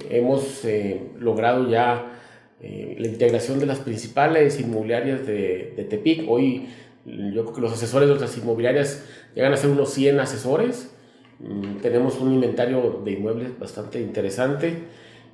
Hemos 0.10 0.64
eh, 0.66 1.10
logrado 1.18 1.68
ya 1.70 2.20
eh, 2.62 2.96
la 3.00 3.08
integración 3.08 3.60
de 3.60 3.66
las 3.66 3.80
principales 3.80 4.60
inmobiliarias 4.60 5.26
de, 5.26 5.74
de, 5.76 5.84
Tepic. 5.86 6.26
Hoy 6.30 6.68
yo 7.06 7.44
creo 7.44 7.54
que 7.54 7.62
los 7.62 7.74
asesores 7.74 8.08
de 8.08 8.16
otras 8.16 8.38
inmobiliarias 8.38 9.06
llegan 9.34 9.54
a 9.54 9.58
ser 9.58 9.70
unos 9.70 9.90
100 9.92 10.20
asesores. 10.20 10.94
Mm, 11.40 11.78
tenemos 11.78 12.20
un 12.20 12.34
inventario 12.34 13.02
de 13.04 13.12
inmuebles 13.12 13.58
bastante 13.58 14.02
interesante 14.02 14.74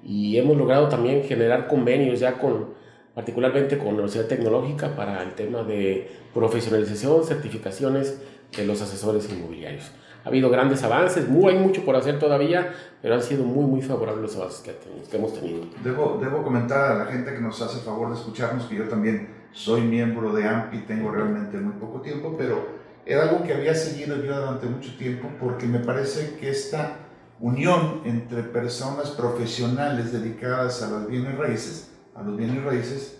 y 0.05 0.37
hemos 0.37 0.57
logrado 0.57 0.89
también 0.89 1.23
generar 1.23 1.67
convenios 1.67 2.19
ya 2.19 2.33
con 2.33 2.81
particularmente 3.15 3.77
con 3.77 3.87
la 3.89 3.93
Universidad 3.93 4.25
Tecnológica 4.25 4.95
para 4.95 5.21
el 5.21 5.33
tema 5.33 5.61
de 5.61 6.09
profesionalización, 6.33 7.23
certificaciones 7.23 8.19
de 8.57 8.65
los 8.65 8.81
asesores 8.81 9.31
inmobiliarios 9.31 9.91
ha 10.23 10.29
habido 10.29 10.49
grandes 10.49 10.83
avances, 10.83 11.27
muy, 11.27 11.53
hay 11.53 11.59
mucho 11.59 11.83
por 11.83 11.95
hacer 11.95 12.17
todavía, 12.17 12.73
pero 13.01 13.15
han 13.15 13.21
sido 13.21 13.43
muy, 13.43 13.65
muy 13.65 13.81
favorables 13.81 14.21
los 14.21 14.35
avances 14.37 14.61
que, 14.61 15.17
hemos 15.17 15.33
tenido. 15.33 15.65
Debo, 15.83 16.19
debo 16.21 16.43
comentar 16.43 16.91
a 16.91 16.95
la 16.95 17.05
gente 17.05 17.33
que 17.33 17.41
nos 17.41 17.61
hace 17.61 17.79
el 17.79 17.83
favor 17.83 18.09
de 18.09 18.15
escucharnos 18.15 18.65
que 18.65 18.75
yo 18.75 18.87
también 18.87 19.27
soy 19.51 19.81
miembro 19.81 20.33
de 20.33 20.47
AMPI, 20.47 20.79
tengo 20.87 21.11
realmente 21.11 21.57
muy 21.57 21.73
poco 21.73 22.01
tiempo, 22.01 22.35
pero 22.37 22.65
era 23.05 23.23
algo 23.23 23.43
que 23.43 23.53
había 23.53 23.75
seguido 23.75 24.15
yo 24.17 24.35
durante 24.39 24.65
mucho 24.67 24.95
tiempo 24.97 25.29
porque 25.39 25.65
me 25.65 25.79
parece 25.79 26.37
que 26.39 26.49
esta 26.49 26.99
unión 27.39 28.01
entre 28.05 28.43
personas 28.43 29.09
profesionales 29.11 30.13
dedicadas 30.13 30.81
a 30.81 30.89
los 30.89 31.07
bienes 31.07 31.37
raíces, 31.37 31.91
a 32.15 32.23
los 32.23 32.37
bienes 32.37 32.63
raíces, 32.63 33.19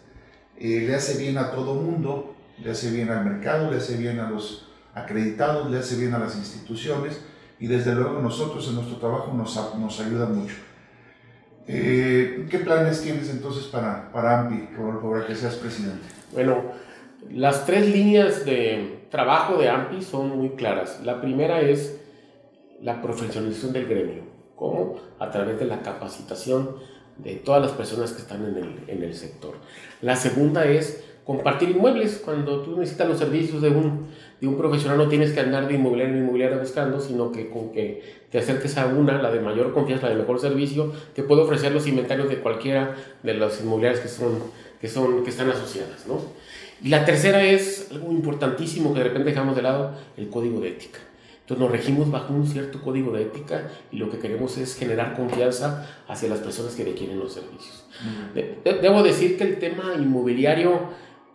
eh, 0.58 0.86
le 0.88 0.96
hace 0.96 1.22
bien 1.22 1.38
a 1.38 1.52
todo 1.52 1.76
mundo, 1.76 2.34
le 2.64 2.72
hace 2.72 2.92
bien 2.92 3.10
al 3.10 3.26
mercado, 3.26 3.70
le 3.70 3.78
hace 3.78 3.98
bien 3.98 4.20
a 4.20 4.30
los 4.30 4.73
acreditados, 4.94 5.70
le 5.70 5.80
hace 5.80 5.98
bien 5.98 6.14
a 6.14 6.20
las 6.20 6.36
instituciones 6.36 7.22
y 7.60 7.68
desde 7.68 7.96
luego 7.96 8.20
nosotros 8.22 8.68
en 8.68 8.76
nuestro 8.76 8.98
trabajo 8.98 9.34
nos, 9.34 9.56
nos 9.78 10.00
ayuda 10.00 10.26
mucho. 10.26 10.56
Eh, 11.68 12.46
¿Qué 12.50 12.60
planes 12.60 13.02
tienes 13.02 13.30
entonces 13.30 13.66
para, 13.66 14.12
para 14.12 14.42
AMPI, 14.42 14.76
Rodolfo, 14.76 15.08
ahora 15.08 15.26
que 15.26 15.36
seas 15.36 15.56
presidente? 15.56 16.06
Bueno, 16.34 16.62
las 17.32 17.66
tres 17.66 17.88
líneas 17.90 18.46
de 18.46 19.08
trabajo 19.10 19.58
de 19.58 19.70
AMPI 19.70 20.02
son 20.02 20.38
muy 20.38 20.50
claras. 20.52 21.00
La 21.04 21.22
primera 21.22 21.62
es 21.62 22.00
la 22.82 23.02
profesionalización 23.02 23.72
del 23.72 23.88
gremio. 23.88 24.24
¿Cómo? 24.56 25.00
A 25.20 25.32
través 25.32 25.58
de 25.60 25.66
la 25.66 25.82
capacitación 25.82 26.76
de 27.18 27.36
todas 27.36 27.62
las 27.62 27.72
personas 27.72 28.12
que 28.12 28.22
están 28.22 28.44
en 28.46 28.58
el, 28.58 28.84
en 28.88 29.04
el 29.04 29.14
sector. 29.14 29.56
La 30.02 30.16
segunda 30.16 30.66
es 30.66 31.04
compartir 31.24 31.70
inmuebles. 31.70 32.22
Cuando 32.24 32.62
tú 32.62 32.78
necesitas 32.78 33.08
los 33.08 33.20
servicios 33.20 33.62
de 33.62 33.70
un, 33.70 34.10
de 34.44 34.50
un 34.50 34.58
profesional, 34.58 34.98
no 34.98 35.08
tienes 35.08 35.32
que 35.32 35.40
andar 35.40 35.70
de 35.70 35.76
inmobiliario 35.76 36.16
en 36.16 36.24
inmobiliario 36.24 36.60
buscando, 36.60 37.00
sino 37.00 37.32
que 37.32 37.50
con 37.50 37.72
que 37.72 38.26
te 38.30 38.40
acerques 38.40 38.78
a 38.78 38.88
una, 38.88 39.22
la 39.22 39.32
de 39.32 39.40
mayor 39.40 39.72
confianza, 39.72 40.08
la 40.08 40.16
de 40.16 40.20
mejor 40.20 40.38
servicio, 40.38 40.92
te 41.16 41.24
puede 41.24 41.44
ofrecer 41.44 41.72
los 41.72 41.88
inventarios 41.88 42.28
de 42.28 42.40
cualquiera 42.40 42.94
de 43.24 43.36
las 43.36 43.62
inmobiliarias 43.62 44.02
que, 44.02 44.10
son, 44.10 44.40
que, 44.82 44.90
son, 44.90 45.24
que 45.24 45.30
están 45.30 45.50
asociadas. 45.50 46.06
¿no? 46.10 46.20
Y 46.84 46.90
la 46.90 47.06
tercera 47.06 47.42
es 47.42 47.88
algo 47.92 48.12
importantísimo 48.12 48.92
que 48.94 49.00
de 49.00 49.06
repente 49.06 49.30
dejamos 49.30 49.56
de 49.56 49.62
lado, 49.62 49.92
el 50.18 50.28
código 50.28 50.60
de 50.60 50.68
ética. 50.72 51.00
Entonces 51.40 51.62
nos 51.62 51.72
regimos 51.72 52.12
bajo 52.12 52.34
un 52.34 52.46
cierto 52.46 52.82
código 52.82 53.14
de 53.14 53.22
ética 53.22 53.70
y 53.94 53.98
lo 53.98 54.10
que 54.10 54.18
queremos 54.18 54.58
es 54.58 54.76
generar 54.76 55.16
confianza 55.16 55.88
hacia 56.10 56.28
las 56.28 56.40
personas 56.40 56.76
que 56.76 56.84
requieren 56.84 57.18
los 57.18 57.32
servicios. 57.32 57.86
debo 58.66 59.04
decir 59.04 59.38
que 59.38 59.46
el 59.46 59.60
tema 59.60 59.94
inmobiliario 59.98 60.82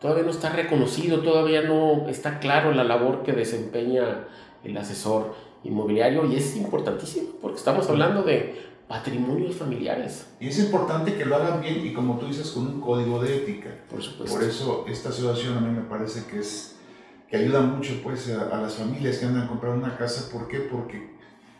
todavía 0.01 0.25
no 0.25 0.31
está 0.31 0.51
reconocido, 0.51 1.21
todavía 1.21 1.63
no 1.63 2.09
está 2.09 2.39
claro 2.39 2.73
la 2.73 2.85
labor 2.85 3.23
que 3.23 3.33
desempeña 3.33 4.27
el 4.65 4.77
asesor 4.77 5.35
inmobiliario 5.65 6.27
y 6.27 6.37
es 6.37 6.57
importantísimo 6.57 7.31
porque 7.41 7.59
estamos 7.59 7.89
hablando 7.89 8.23
de 8.23 8.69
patrimonios 8.89 9.57
familiares. 9.57 10.27
Y 10.41 10.49
es 10.49 10.59
importante 10.59 11.15
que 11.15 11.25
lo 11.25 11.37
hagan 11.37 11.61
bien 11.61 11.85
y 11.87 11.93
como 11.93 12.19
tú 12.19 12.27
dices 12.27 12.51
con 12.51 12.67
un 12.67 12.81
código 12.81 13.23
de 13.23 13.37
ética. 13.37 13.71
Por 13.91 14.03
supuesto. 14.03 14.35
Por 14.35 14.45
eso 14.45 14.85
esta 14.89 15.11
asociación 15.11 15.59
a 15.59 15.61
mí 15.61 15.71
me 15.71 15.83
parece 15.83 16.25
que 16.27 16.41
es 16.41 16.77
que 17.29 17.37
ayuda 17.37 17.61
mucho 17.61 18.01
pues 18.03 18.31
a, 18.31 18.57
las 18.57 18.75
familias 18.75 19.19
que 19.19 19.27
andan 19.27 19.45
a 19.45 19.49
comprar 19.49 19.75
una 19.75 19.97
casa. 19.99 20.33
¿Por 20.33 20.49
qué? 20.49 20.61
Porque 20.61 21.11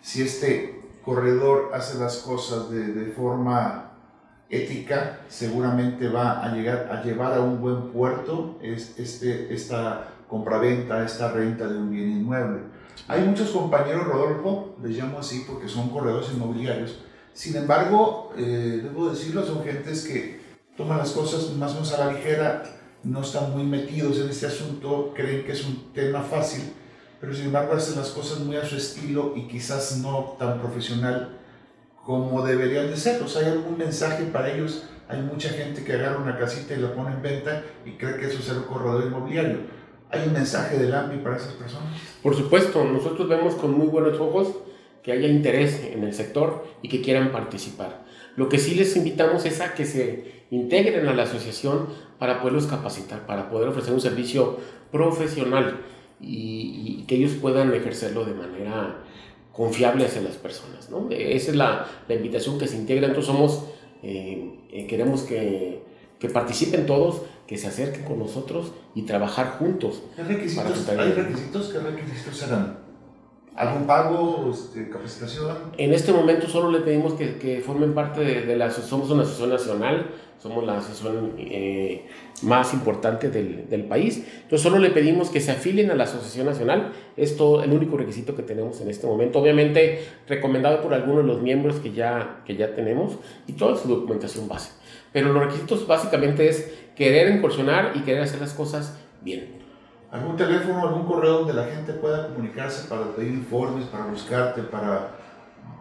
si 0.01 0.23
este 0.23 0.81
corredor 1.05 1.71
hace 1.75 1.99
las 1.99 2.19
cosas 2.19 2.71
de, 2.71 2.95
de 2.95 3.13
forma 3.13 3.88
ética, 4.51 5.21
seguramente 5.29 6.09
va 6.09 6.43
a 6.43 6.55
llegar 6.55 6.89
a 6.91 7.03
llevar 7.03 7.35
a 7.35 7.41
un 7.41 7.61
buen 7.61 7.91
puerto 7.93 8.59
es, 8.63 8.99
este, 8.99 9.53
esta 9.53 10.09
compraventa, 10.29 11.05
esta 11.05 11.33
renta 11.33 11.67
de 11.67 11.79
un 11.79 11.91
bien 11.91 12.11
inmueble. 12.11 12.61
Hay 13.07 13.23
muchos 13.23 13.51
compañeros, 13.51 14.07
Rodolfo, 14.07 14.77
les 14.83 14.97
llamo 14.97 15.19
así 15.19 15.45
porque 15.47 15.69
son 15.69 15.89
corredores 15.91 16.31
inmobiliarios. 16.35 16.99
Sin 17.33 17.57
embargo, 17.57 18.33
eh, 18.37 18.81
debo 18.83 19.11
decirlo, 19.11 19.45
son 19.45 19.63
gentes 19.65 20.07
que 20.07 20.41
toman 20.77 20.99
las 20.99 21.13
cosas 21.13 21.55
más 21.57 21.73
o 21.73 21.75
menos 21.75 21.93
a 21.95 22.07
la 22.07 22.13
ligera, 22.13 22.63
no 23.05 23.23
están 23.23 23.53
muy 23.53 23.65
metidos 23.65 24.19
en 24.19 24.29
este 24.29 24.47
asunto, 24.47 25.13
creen 25.15 25.45
que 25.45 25.53
es 25.53 25.65
un 25.65 25.93
tema 25.93 26.21
fácil, 26.23 26.73
pero 27.21 27.33
sin 27.35 27.47
embargo 27.47 27.75
hacen 27.75 27.97
las 27.97 28.11
cosas 28.11 28.41
muy 28.41 28.57
a 28.57 28.65
su 28.65 28.77
estilo 28.77 29.35
y 29.37 29.47
quizás 29.47 29.99
no 29.99 30.37
tan 30.39 30.61
profesional 30.61 31.38
como 32.09 32.43
deberían 32.43 32.89
de 32.89 32.97
ser. 32.97 33.23
O 33.23 33.29
sea, 33.29 33.43
hay 33.43 33.53
algún 33.53 33.77
mensaje 33.77 34.25
para 34.33 34.51
ellos. 34.51 34.85
Hay 35.11 35.21
mucha 35.21 35.51
gente 35.51 35.85
que 35.85 35.93
agarra 35.93 36.17
una 36.17 36.39
casita 36.39 36.73
y 36.73 36.79
la 36.79 36.95
pone 36.95 37.15
en 37.15 37.21
venta 37.21 37.63
y 37.85 37.99
cree 37.99 38.17
que 38.17 38.29
eso 38.29 38.39
es 38.39 38.49
el 38.49 38.65
corredor 38.65 39.05
inmobiliario. 39.05 39.59
¿Hay 40.11 40.27
un 40.27 40.33
mensaje 40.33 40.79
del 40.79 40.95
AMBI 40.95 41.19
para 41.19 41.37
esas 41.37 41.53
personas? 41.53 41.89
Por 42.23 42.35
supuesto, 42.35 42.83
nosotros 42.83 43.29
vemos 43.29 43.57
con 43.57 43.77
muy 43.77 43.89
buenos 43.89 44.19
ojos 44.21 44.55
que 45.03 45.13
haya 45.13 45.29
interés 45.29 45.85
en 45.85 46.03
el 46.03 46.15
sector 46.15 46.67
y 46.81 46.89
que 46.89 47.03
quieran 47.03 47.31
participar. 47.31 48.07
Lo 48.37 48.49
que 48.49 48.57
sí 48.57 48.75
les 48.75 48.97
invitamos 48.97 49.45
es 49.45 49.61
a 49.61 49.75
que 49.75 49.85
se 49.85 50.47
integren 50.51 51.09
a 51.09 51.13
la 51.13 51.25
asociación 51.25 51.89
para 52.19 52.41
poderlos 52.41 52.69
capacitar, 52.69 53.27
para 53.27 53.51
poder 53.51 53.69
ofrecer 53.69 53.93
un 53.93 54.01
servicio 54.01 54.57
profesional 54.91 55.81
y, 56.23 57.05
que 57.07 57.17
ellos 57.17 57.33
puedan 57.33 57.75
ejercerlo 57.75 58.25
de 58.25 58.33
manera 58.33 59.05
confiable 59.59 60.07
hacia 60.07 60.23
las 60.23 60.37
personas. 60.37 60.89
¿no? 60.89 61.09
Esa 61.11 61.51
es 61.51 61.57
la, 61.57 61.85
la 62.07 62.15
invitación 62.15 62.61
que 62.61 62.69
se 62.69 62.77
integra. 62.77 63.09
Entonces 63.09 63.27
somos, 63.35 63.65
eh, 64.05 64.55
eh, 64.71 64.87
queremos 64.87 65.23
que, 65.23 65.83
que, 66.21 66.29
participen 66.29 66.87
todos, 66.87 67.23
que 67.49 67.59
se 67.59 67.67
acerquen 67.67 68.05
con 68.05 68.21
nosotros 68.21 68.71
y 68.95 69.03
trabajar 69.03 69.59
juntos. 69.59 70.05
¿Qué 70.15 70.23
requisitos, 70.23 70.89
¿Hay 70.91 71.11
requisitos? 71.11 71.71
¿Qué 71.71 71.81
requisitos 71.81 72.37
serán? 72.37 72.79
¿Algún 73.57 73.89
pago, 73.89 74.49
este, 74.55 74.89
capacitación? 74.89 75.57
En 75.77 75.93
este 75.93 76.13
momento 76.13 76.47
solo 76.47 76.71
le 76.71 76.79
pedimos 76.79 77.15
que, 77.15 77.39
que 77.39 77.61
formen 77.61 77.93
parte 77.93 78.21
de, 78.21 78.47
de, 78.47 78.57
la 78.57 78.71
somos 78.71 79.11
una 79.11 79.23
asociación 79.23 79.51
nacional, 79.51 80.11
somos 80.41 80.65
la 80.65 80.79
asociación 80.79 81.33
eh, 81.37 82.07
más 82.43 82.73
importante 82.73 83.29
del, 83.29 83.69
del, 83.69 83.87
país. 83.87 84.23
Entonces 84.43 84.61
solo 84.61 84.79
le 84.79 84.91
pedimos 84.91 85.31
que 85.31 85.41
se 85.41 85.51
afilien 85.51 85.91
a 85.91 85.97
la 85.97 86.05
asociación 86.05 86.47
nacional. 86.47 86.93
Es 87.19 87.37
todo 87.37 87.63
el 87.63 87.73
único 87.73 87.97
requisito 87.97 88.35
que 88.35 88.43
tenemos 88.43 88.81
en 88.81 88.89
este 88.89 89.07
momento. 89.07 89.41
Obviamente 89.41 90.05
recomendado 90.27 90.83
por 90.83 90.95
algunos 90.95 91.25
de 91.25 91.33
los 91.33 91.43
miembros 91.43 91.77
que 91.77 91.93
ya, 91.93 92.43
que 92.47 92.57
ya 92.57 92.75
tenemos 92.75 93.17
y 93.47 93.53
toda 93.53 93.77
su 93.77 93.89
documentación 93.89 94.49
base. 94.49 94.73
Pero 95.13 95.33
los 95.33 95.43
requisitos 95.43 95.87
básicamente 95.87 96.49
es 96.49 96.73
querer 96.97 97.35
incursionar 97.35 97.93
y 97.95 98.01
querer 98.01 98.23
hacer 98.23 98.41
las 98.41 98.53
cosas 98.53 98.99
bien 99.23 99.59
algún 100.11 100.37
teléfono, 100.37 100.87
algún 100.87 101.07
correo 101.07 101.39
donde 101.41 101.55
la 101.55 101.65
gente 101.65 101.93
pueda 101.93 102.29
comunicarse 102.29 102.89
para 102.89 103.11
pedir 103.15 103.33
informes, 103.33 103.87
para 103.87 104.07
buscarte, 104.07 104.63
para 104.63 105.17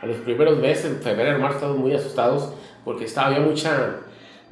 a 0.00 0.06
los 0.06 0.18
primeros 0.18 0.58
meses, 0.58 1.02
febrero, 1.02 1.38
marzo, 1.38 1.56
estábamos 1.56 1.80
muy 1.80 1.94
asustados 1.94 2.52
porque 2.84 3.04
estaba, 3.04 3.28
había 3.28 3.40
mucha, 3.40 4.00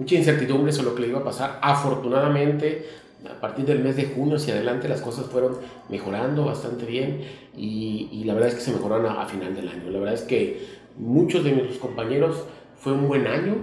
mucha 0.01 0.15
incertidumbre 0.15 0.73
sobre 0.73 0.89
lo 0.89 0.95
que 0.95 1.03
le 1.03 1.09
iba 1.09 1.19
a 1.19 1.25
pasar. 1.25 1.59
Afortunadamente, 1.61 2.87
a 3.31 3.39
partir 3.39 3.67
del 3.67 3.81
mes 3.81 3.97
de 3.97 4.07
junio 4.07 4.37
hacia 4.37 4.55
adelante 4.55 4.89
las 4.89 5.03
cosas 5.03 5.27
fueron 5.27 5.59
mejorando 5.91 6.47
bastante 6.47 6.87
bien 6.87 7.21
y, 7.55 8.09
y 8.11 8.25
la 8.25 8.33
verdad 8.33 8.49
es 8.49 8.55
que 8.55 8.63
se 8.63 8.73
mejoraron 8.73 9.05
a, 9.05 9.21
a, 9.23 9.27
final 9.27 9.55
del 9.55 9.69
año. 9.69 9.91
La 9.91 9.99
verdad 9.99 10.15
es 10.15 10.23
que 10.23 10.67
muchos 10.97 11.45
de 11.45 11.53
nuestros 11.53 11.77
compañeros 11.77 12.47
fue 12.79 12.95
un 12.95 13.09
buen 13.09 13.27
año 13.27 13.57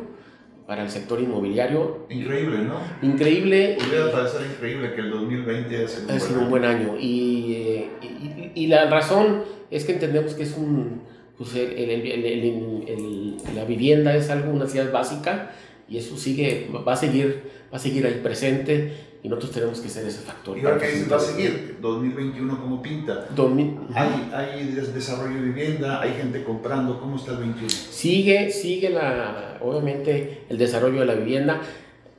para 0.67 0.83
el 0.83 0.91
sector 0.91 1.19
inmobiliario. 1.19 2.05
Increíble, 2.09 2.59
¿no? 2.59 2.81
Increíble. 3.01 3.77
Podría 3.79 4.11
parecer 4.11 4.41
increíble 4.53 4.93
que 4.93 5.01
el 5.01 5.09
2020 5.09 5.75
haya 5.75 5.87
sido 5.87 6.01
un, 6.03 6.17
buen, 6.19 6.43
un 6.43 6.49
buen 6.51 6.65
año. 6.65 6.97
Y, 6.99 7.87
y, 8.03 8.51
y, 8.53 8.67
la 8.67 8.87
razón 8.91 9.41
es 9.71 9.85
que 9.85 9.93
entendemos 9.93 10.35
que 10.35 10.43
es 10.43 10.55
un, 10.55 11.01
pues 11.35 11.55
el, 11.55 11.71
el, 11.71 13.37
la 13.55 13.65
vivienda 13.65 14.15
es 14.15 14.29
algo, 14.29 14.51
una 14.51 14.65
necesidad 14.65 14.91
básica 14.91 15.51
y 15.89 15.97
eso 15.97 16.17
sigue, 16.17 16.69
va 16.87 16.93
a 16.93 16.97
seguir, 16.97 17.43
va 17.71 17.77
a 17.77 17.79
seguir 17.79 18.05
ahí 18.05 18.19
presente 18.21 18.93
y 19.23 19.29
nosotros 19.29 19.51
tenemos 19.51 19.79
que 19.79 19.89
ser 19.89 20.05
ese 20.05 20.19
factor. 20.19 20.57
¿Y 20.57 20.65
ahora 20.65 20.79
qué 20.79 20.87
dices? 20.87 21.11
¿Va 21.11 21.17
a 21.17 21.19
seguir? 21.19 21.77
2021 21.81 22.61
¿cómo 22.61 22.81
pinta? 22.81 23.27
2000, 23.35 23.77
¿Hay, 23.93 24.29
¿Hay 24.33 24.65
desarrollo 24.65 25.35
de 25.35 25.41
vivienda? 25.41 26.01
¿Hay 26.01 26.13
gente 26.13 26.43
comprando? 26.43 26.99
¿Cómo 26.99 27.15
está 27.15 27.31
el 27.31 27.39
21? 27.39 27.69
Sigue, 27.69 28.51
sigue 28.51 28.89
la, 28.89 29.57
obviamente 29.61 30.45
el 30.49 30.57
desarrollo 30.57 30.99
de 30.99 31.05
la 31.05 31.15
vivienda. 31.15 31.61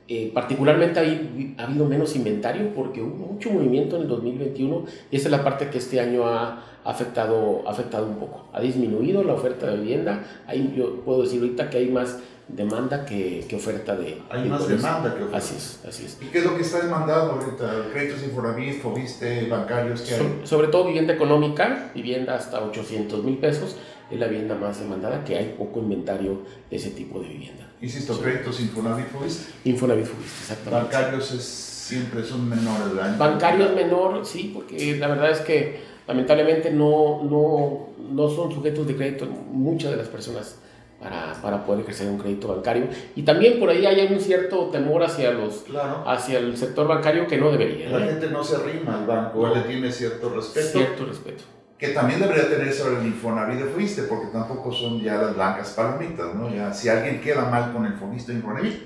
Eh, 0.07 0.31
particularmente 0.33 0.99
hay, 0.99 1.53
ha 1.59 1.65
habido 1.65 1.85
menos 1.85 2.15
inventario 2.15 2.73
porque 2.73 2.99
hubo 2.99 3.27
mucho 3.33 3.51
movimiento 3.51 3.95
en 3.95 4.03
el 4.03 4.07
2021 4.07 4.85
y 5.11 5.15
esa 5.15 5.27
es 5.27 5.31
la 5.31 5.43
parte 5.43 5.69
que 5.69 5.77
este 5.77 5.99
año 5.99 6.27
ha 6.27 6.63
afectado, 6.83 7.63
afectado 7.67 8.07
un 8.07 8.15
poco. 8.15 8.49
Ha 8.51 8.59
disminuido 8.59 9.23
la 9.23 9.33
oferta 9.33 9.67
de 9.67 9.77
vivienda. 9.77 10.23
Ahí 10.47 10.73
yo 10.75 11.01
puedo 11.01 11.21
decir 11.21 11.41
ahorita 11.41 11.69
que 11.69 11.77
hay 11.77 11.89
más 11.89 12.17
demanda 12.49 13.05
que, 13.05 13.45
que 13.47 13.55
oferta 13.55 13.95
de... 13.95 14.21
Hay 14.29 14.43
de 14.43 14.49
más 14.49 14.67
demanda 14.67 15.13
que 15.15 15.21
oferta. 15.23 15.37
Así 15.37 15.55
es, 15.55 15.79
así 15.87 16.05
es. 16.05 16.17
¿Y 16.21 16.25
qué 16.25 16.39
es 16.39 16.45
lo 16.45 16.55
que 16.55 16.63
está 16.63 16.81
demandado 16.81 17.33
ahorita? 17.33 17.87
¿Créditos 17.93 18.23
Infonavit, 18.23 18.81
Fobiste, 18.81 19.47
bancarios? 19.47 20.01
¿Qué 20.01 20.15
hay? 20.15 20.19
So- 20.41 20.45
sobre 20.47 20.67
todo 20.69 20.87
vivienda 20.87 21.13
económica, 21.13 21.91
vivienda 21.93 22.35
hasta 22.35 22.61
800 22.63 23.23
mil 23.23 23.37
pesos, 23.37 23.75
es 24.09 24.19
la 24.19 24.27
vivienda 24.27 24.55
más 24.55 24.79
demandada, 24.79 25.23
que 25.23 25.37
hay 25.37 25.55
poco 25.57 25.79
inventario 25.79 26.41
de 26.69 26.75
ese 26.77 26.89
tipo 26.91 27.19
de 27.19 27.27
vivienda. 27.29 27.69
Insisto, 27.81 28.19
créditos 28.19 28.59
Infonavit, 28.59 29.07
Fobiste. 29.07 29.51
Infonavit 29.69 30.05
Fubiste, 30.05 30.39
exactamente. 30.41 30.95
Bancarios 30.95 31.31
es, 31.31 31.43
siempre 31.43 32.23
son 32.23 32.49
menores, 32.49 32.93
¿verdad? 32.95 33.17
Bancario 33.17 33.65
es 33.65 33.75
menor, 33.75 34.25
sí, 34.25 34.51
porque 34.53 34.97
la 34.97 35.07
verdad 35.07 35.31
es 35.31 35.39
que 35.41 35.79
lamentablemente 36.07 36.71
no, 36.71 37.23
no, 37.23 37.89
no 38.11 38.29
son 38.29 38.51
sujetos 38.51 38.87
de 38.87 38.95
crédito 38.95 39.25
muchas 39.27 39.91
de 39.91 39.97
las 39.97 40.07
personas 40.07 40.55
para, 40.99 41.33
para 41.41 41.63
poder 41.63 41.81
ejercer 41.81 42.07
un 42.07 42.17
crédito 42.17 42.49
bancario. 42.49 42.87
Y 43.15 43.23
también 43.23 43.59
por 43.59 43.69
ahí 43.69 43.85
hay 43.85 44.11
un 44.11 44.19
cierto 44.19 44.65
temor 44.69 45.03
hacia, 45.03 45.31
los, 45.31 45.59
Claro. 45.63 46.03
hacia 46.05 46.39
el 46.39 46.57
sector 46.57 46.87
bancario 46.87 47.25
que 47.27 47.37
no 47.37 47.51
debería. 47.51 47.89
La 47.89 48.05
gente 48.05 48.29
no 48.29 48.43
se 48.43 48.57
arrima 48.57 48.99
al 48.99 49.05
banco, 49.05 49.47
No. 49.47 49.55
le 49.55 49.61
tiene 49.61 49.91
cierto 49.91 50.29
respeto. 50.29 50.67
Cierto 50.67 51.05
respeto. 51.05 51.43
Que 51.77 51.89
también 51.89 52.19
debería 52.19 52.49
tener 52.49 52.73
sobre 52.73 52.99
el 52.99 53.05
Infonavit 53.07 53.59
de 53.59 53.65
Fobiste, 53.65 54.01
porque 54.03 54.27
tampoco 54.33 54.69
son 54.73 54.99
ya 55.01 55.15
las 55.15 55.33
blancas 55.35 55.69
palomitas, 55.71 56.35
¿no? 56.35 56.53
Ya, 56.53 56.73
si 56.73 56.89
alguien 56.89 57.21
queda 57.21 57.45
mal 57.45 57.71
con 57.71 57.85
el 57.85 57.93
Fobiste 57.93 58.33
o 58.33 58.35
Infonavit, 58.35 58.83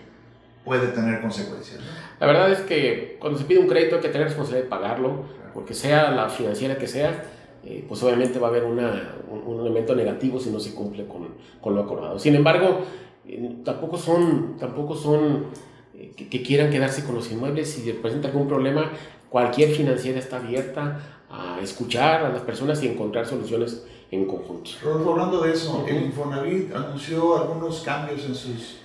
puede 0.64 0.88
tener 0.90 1.20
consecuencias, 1.20 1.80
¿no? 1.80 1.88
La 2.20 2.28
verdad 2.28 2.52
es 2.52 2.60
que 2.60 3.18
cuando 3.20 3.40
se 3.40 3.46
pide 3.46 3.60
un 3.60 3.68
crédito 3.68 3.96
hay 3.96 4.02
que 4.04 4.10
tener 4.10 4.28
responsabilidad 4.28 4.66
de 4.66 4.70
pagarlo, 4.70 5.24
porque 5.56 5.74
sea 5.74 6.12
la 6.12 6.30
financiera 6.30 6.78
que 6.78 6.86
sea, 6.88 7.24
eh, 7.66 7.86
pues 7.88 8.02
obviamente 8.04 8.40
va 8.40 8.48
a 8.48 8.50
haber 8.50 8.64
una, 8.64 9.16
un, 9.30 9.42
un 9.46 9.62
elemento 9.62 9.96
negativo 9.96 10.40
si 10.40 10.50
no 10.50 10.60
se 10.60 10.74
cumple 10.74 11.08
con, 11.08 11.30
con 11.62 11.76
lo 11.76 11.82
acordado. 11.82 12.20
Sin 12.20 12.36
embargo, 12.36 12.82
eh, 13.26 13.58
tampoco 13.64 13.98
son, 13.98 14.58
tampoco 14.58 14.96
son 14.96 15.46
eh, 15.94 16.14
que, 16.16 16.30
que 16.30 16.42
quieran 16.42 16.70
quedarse 16.70 17.04
con 17.04 17.16
los 17.16 17.32
inmuebles. 17.32 17.72
Si 17.72 17.92
presenta 17.94 18.28
algún 18.28 18.48
problema, 18.48 18.92
cualquier 19.30 19.70
financiera 19.70 20.20
está 20.20 20.38
abierta 20.38 21.00
a 21.30 21.60
escuchar 21.62 22.24
a 22.26 22.30
las 22.30 22.42
personas 22.42 22.84
y 22.84 22.88
encontrar 22.88 23.26
soluciones 23.26 23.86
en 24.12 24.26
conjunto. 24.26 24.70
Rodolfo, 24.84 25.12
hablando 25.14 25.42
de 25.42 25.54
eso, 25.54 25.86
el. 25.88 26.04
Infonavit 26.04 26.76
anunció 26.76 27.36
algunos 27.42 27.82
cambios 27.82 28.24
en 28.26 28.36
sus 28.36 28.78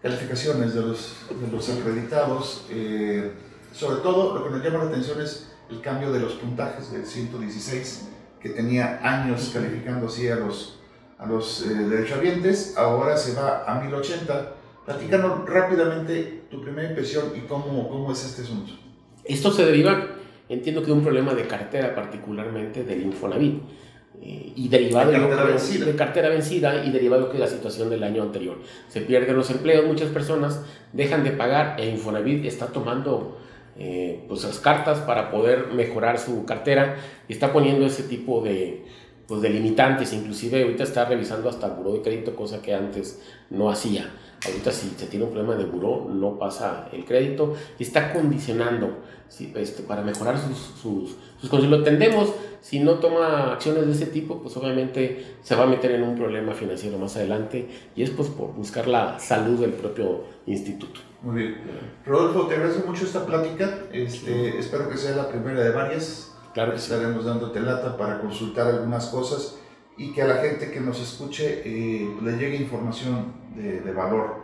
calificaciones 0.00 0.72
de 0.74 0.80
los, 0.80 1.16
de 1.28 1.52
los 1.54 1.68
acreditados. 1.68 2.64
eh, 2.70 3.32
sobre 3.72 3.96
todo, 3.96 4.38
lo 4.38 4.44
que 4.44 4.50
nos 4.50 4.64
llama 4.64 4.84
la 4.84 4.90
atención 4.90 5.20
es 5.20 5.52
el 5.70 5.80
cambio 5.80 6.12
de 6.12 6.20
los 6.20 6.34
puntajes 6.34 6.90
del 6.92 7.04
116, 7.04 8.08
que 8.40 8.50
tenía 8.50 9.00
años 9.02 9.50
calificando 9.52 10.06
así 10.06 10.28
a 10.28 10.36
los, 10.36 10.78
a 11.18 11.26
los 11.26 11.66
eh, 11.66 11.74
derechohabientes, 11.74 12.76
ahora 12.76 13.16
se 13.16 13.34
va 13.34 13.64
a 13.66 13.80
1080. 13.80 14.54
Platícanos 14.86 15.46
rápidamente 15.48 16.44
tu 16.50 16.62
primera 16.62 16.88
impresión 16.88 17.24
y 17.36 17.40
cómo, 17.40 17.88
cómo 17.88 18.12
es 18.12 18.24
este 18.24 18.42
asunto. 18.42 18.72
Esto 19.24 19.52
se 19.52 19.66
deriva, 19.66 20.06
entiendo 20.48 20.80
que 20.80 20.86
de 20.86 20.92
un 20.94 21.02
problema 21.02 21.34
de 21.34 21.46
cartera, 21.46 21.94
particularmente 21.94 22.84
del 22.84 23.02
Infonavit. 23.02 23.60
eh, 24.20 24.52
y 24.56 24.68
derivado 24.68 25.12
De 25.12 25.18
cartera 25.18 25.44
vencida. 25.44 25.86
de 25.86 25.94
cartera 25.94 26.28
vencida 26.30 26.84
y 26.84 26.90
derivado 26.90 27.28
de 27.32 27.38
la 27.38 27.46
situación 27.46 27.88
del 27.90 28.02
año 28.02 28.22
anterior. 28.22 28.58
Se 28.88 29.02
pierden 29.02 29.36
los 29.36 29.48
empleos, 29.50 29.86
muchas 29.86 30.08
personas 30.10 30.62
dejan 30.92 31.22
de 31.22 31.30
pagar 31.32 31.78
e 31.78 31.88
Infonavit 31.88 32.44
está 32.44 32.66
tomando 32.66 33.37
eh, 33.78 34.24
pues 34.28 34.44
las 34.44 34.58
cartas 34.58 34.98
para 34.98 35.30
poder 35.30 35.68
mejorar 35.68 36.18
su 36.18 36.44
cartera. 36.44 36.96
Y 37.28 37.32
está 37.32 37.52
poniendo 37.52 37.86
ese 37.86 38.02
tipo 38.02 38.42
de, 38.42 38.84
pues, 39.28 39.42
de 39.42 39.50
limitantes, 39.50 40.12
inclusive 40.14 40.62
ahorita 40.62 40.82
está 40.82 41.04
revisando 41.04 41.50
hasta 41.50 41.66
el 41.66 41.74
buró 41.74 41.92
de 41.92 42.02
crédito, 42.02 42.34
cosa 42.34 42.60
que 42.62 42.74
antes 42.74 43.22
no 43.50 43.70
hacía. 43.70 44.10
Ahorita 44.44 44.72
si 44.72 44.88
se 44.90 45.06
tiene 45.06 45.26
un 45.26 45.32
problema 45.32 45.56
de 45.56 45.64
buró, 45.64 46.08
no 46.08 46.38
pasa 46.38 46.88
el 46.92 47.04
crédito 47.04 47.54
y 47.78 47.82
está 47.82 48.12
condicionando 48.12 48.98
sí, 49.28 49.52
este, 49.56 49.82
para 49.82 50.02
mejorar 50.02 50.38
sus, 50.38 50.56
sus, 50.56 51.16
sus 51.40 51.50
condiciones. 51.50 51.70
Lo 51.70 51.76
entendemos, 51.76 52.32
si 52.60 52.78
no 52.78 52.94
toma 52.94 53.52
acciones 53.52 53.86
de 53.86 53.92
ese 53.92 54.06
tipo, 54.06 54.40
pues 54.40 54.56
obviamente 54.56 55.36
se 55.42 55.56
va 55.56 55.64
a 55.64 55.66
meter 55.66 55.90
en 55.90 56.04
un 56.04 56.16
problema 56.16 56.54
financiero 56.54 56.98
más 56.98 57.16
adelante 57.16 57.68
y 57.96 58.02
es 58.02 58.10
pues 58.10 58.28
por 58.28 58.54
buscar 58.54 58.86
la 58.86 59.18
salud 59.18 59.60
del 59.60 59.72
propio 59.72 60.24
instituto. 60.46 61.00
Muy 61.22 61.36
bien. 61.36 61.56
Rodolfo, 62.06 62.46
te 62.46 62.54
agradezco 62.54 62.86
mucho 62.86 63.04
esta 63.04 63.26
plática. 63.26 63.80
Este, 63.92 64.58
espero 64.58 64.88
que 64.88 64.96
sea 64.96 65.16
la 65.16 65.28
primera 65.28 65.60
de 65.60 65.70
varias. 65.70 66.27
Claro 66.58 66.72
que 66.72 66.78
sí. 66.78 66.92
Estaremos 66.92 67.24
dándote 67.24 67.60
lata 67.60 67.96
para 67.96 68.20
consultar 68.20 68.66
algunas 68.66 69.06
cosas 69.06 69.58
y 69.96 70.12
que 70.12 70.22
a 70.22 70.26
la 70.26 70.36
gente 70.38 70.72
que 70.72 70.80
nos 70.80 71.00
escuche 71.00 71.62
eh, 71.64 72.16
le 72.20 72.32
llegue 72.36 72.56
información 72.56 73.32
de, 73.54 73.80
de 73.80 73.92
valor. 73.92 74.42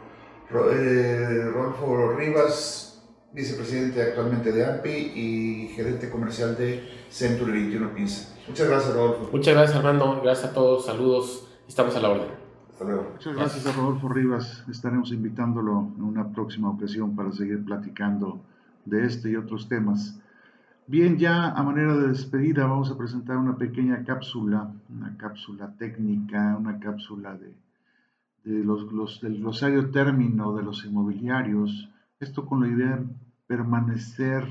Ro- 0.48 0.70
eh, 0.70 1.50
Rodolfo 1.52 2.12
Rivas, 2.12 3.02
vicepresidente 3.32 4.00
actualmente 4.00 4.52
de 4.52 4.64
AMPI 4.64 4.90
y 4.90 5.68
gerente 5.74 6.08
comercial 6.08 6.56
de 6.56 6.88
Century 7.08 7.50
21 7.50 7.94
Pinza. 7.94 8.32
Muchas 8.46 8.68
gracias, 8.68 8.94
Rodolfo. 8.94 9.28
Muchas 9.32 9.54
gracias 9.54 9.76
Armando, 9.76 10.20
gracias 10.22 10.50
a 10.50 10.54
todos, 10.54 10.86
saludos, 10.86 11.48
estamos 11.66 11.96
a 11.96 12.00
la 12.00 12.10
orden. 12.10 12.28
Hasta 12.70 12.84
luego. 12.84 13.08
Muchas 13.14 13.34
gracias 13.36 13.66
a 13.66 13.72
Rodolfo 13.72 14.08
Rivas. 14.08 14.62
Estaremos 14.70 15.10
invitándolo 15.10 15.88
en 15.96 16.02
una 16.04 16.28
próxima 16.32 16.70
ocasión 16.70 17.16
para 17.16 17.32
seguir 17.32 17.64
platicando 17.64 18.38
de 18.84 19.04
este 19.04 19.30
y 19.30 19.36
otros 19.36 19.68
temas. 19.68 20.20
Bien, 20.86 21.18
ya 21.18 21.50
a 21.50 21.62
manera 21.62 21.94
de 21.96 22.08
despedida 22.08 22.66
vamos 22.66 22.90
a 22.90 22.96
presentar 22.96 23.36
una 23.36 23.56
pequeña 23.56 24.02
cápsula, 24.04 24.72
una 24.88 25.16
cápsula 25.16 25.74
técnica, 25.76 26.56
una 26.58 26.78
cápsula 26.78 27.36
de, 27.36 27.54
los, 28.44 28.92
los- 28.92 29.20
del 29.20 29.38
glosario 29.38 29.90
término 29.90 30.54
de 30.54 30.62
los 30.62 30.84
inmobiliarios. 30.84 31.88
Esto 32.20 32.46
con 32.46 32.60
la 32.62 32.68
idea 32.68 32.96
de 32.96 33.06
permanecer 33.46 34.44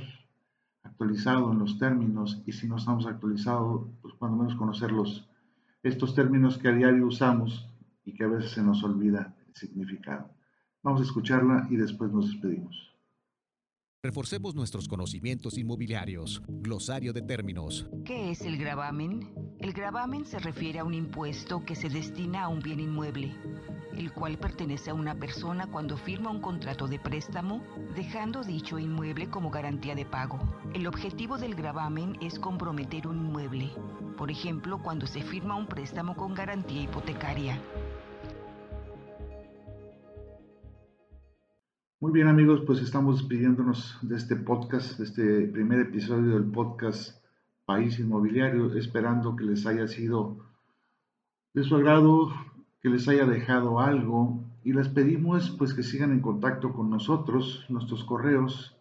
actualizado 0.83 1.51
en 1.51 1.59
los 1.59 1.79
términos 1.79 2.41
y 2.45 2.51
si 2.53 2.67
no 2.67 2.77
estamos 2.77 3.05
actualizados, 3.07 3.87
pues 4.01 4.13
cuando 4.15 4.37
menos 4.37 4.55
conocerlos 4.55 5.27
estos 5.83 6.15
términos 6.15 6.57
que 6.57 6.69
a 6.69 6.73
diario 6.73 7.07
usamos 7.07 7.67
y 8.05 8.13
que 8.13 8.23
a 8.25 8.27
veces 8.27 8.51
se 8.51 8.63
nos 8.63 8.83
olvida 8.83 9.35
el 9.47 9.55
significado. 9.55 10.29
Vamos 10.83 11.01
a 11.01 11.05
escucharla 11.05 11.67
y 11.69 11.77
después 11.77 12.11
nos 12.11 12.27
despedimos. 12.31 12.92
Reforcemos 14.05 14.53
nuestros 14.53 14.89
conocimientos 14.89 15.57
inmobiliarios. 15.57 16.41
Glosario 16.45 17.13
de 17.13 17.21
términos. 17.21 17.87
¿Qué 18.03 18.31
es 18.31 18.41
el 18.41 18.57
gravamen? 18.57 19.33
El 19.59 19.71
gravamen 19.71 20.25
se 20.25 20.39
refiere 20.39 20.79
a 20.79 20.83
un 20.83 20.93
impuesto 20.93 21.63
que 21.63 21.73
se 21.73 21.87
destina 21.87 22.43
a 22.43 22.47
un 22.49 22.59
bien 22.59 22.81
inmueble, 22.81 23.33
el 23.95 24.11
cual 24.11 24.37
pertenece 24.37 24.89
a 24.89 24.93
una 24.93 25.15
persona 25.15 25.67
cuando 25.67 25.95
firma 25.95 26.31
un 26.31 26.41
contrato 26.41 26.85
de 26.85 26.99
préstamo, 26.99 27.63
dejando 27.95 28.43
dicho 28.43 28.77
inmueble 28.77 29.29
como 29.29 29.49
garantía 29.49 29.95
de 29.95 30.03
pago. 30.03 30.37
El 30.73 30.85
objetivo 30.85 31.37
del 31.37 31.55
gravamen 31.55 32.17
es 32.19 32.37
comprometer 32.39 33.07
un 33.07 33.19
inmueble, 33.19 33.71
por 34.17 34.29
ejemplo, 34.29 34.83
cuando 34.83 35.07
se 35.07 35.21
firma 35.21 35.55
un 35.55 35.67
préstamo 35.67 36.17
con 36.17 36.33
garantía 36.33 36.81
hipotecaria. 36.81 37.57
Muy 42.03 42.11
bien 42.11 42.27
amigos, 42.27 42.61
pues 42.65 42.81
estamos 42.81 43.19
despidiéndonos 43.19 43.97
de 44.01 44.17
este 44.17 44.35
podcast, 44.35 44.97
de 44.97 45.05
este 45.05 45.47
primer 45.47 45.79
episodio 45.79 46.33
del 46.33 46.43
podcast 46.43 47.23
País 47.65 47.97
Inmobiliario, 47.97 48.75
esperando 48.75 49.37
que 49.37 49.45
les 49.45 49.65
haya 49.65 49.87
sido 49.87 50.35
de 51.53 51.63
su 51.63 51.77
agrado, 51.77 52.33
que 52.81 52.89
les 52.89 53.07
haya 53.07 53.25
dejado 53.25 53.79
algo. 53.79 54.43
Y 54.65 54.73
les 54.73 54.89
pedimos 54.89 55.51
pues 55.51 55.73
que 55.73 55.81
sigan 55.81 56.11
en 56.11 56.19
contacto 56.19 56.73
con 56.73 56.89
nosotros, 56.89 57.65
nuestros 57.69 58.03
correos, 58.03 58.75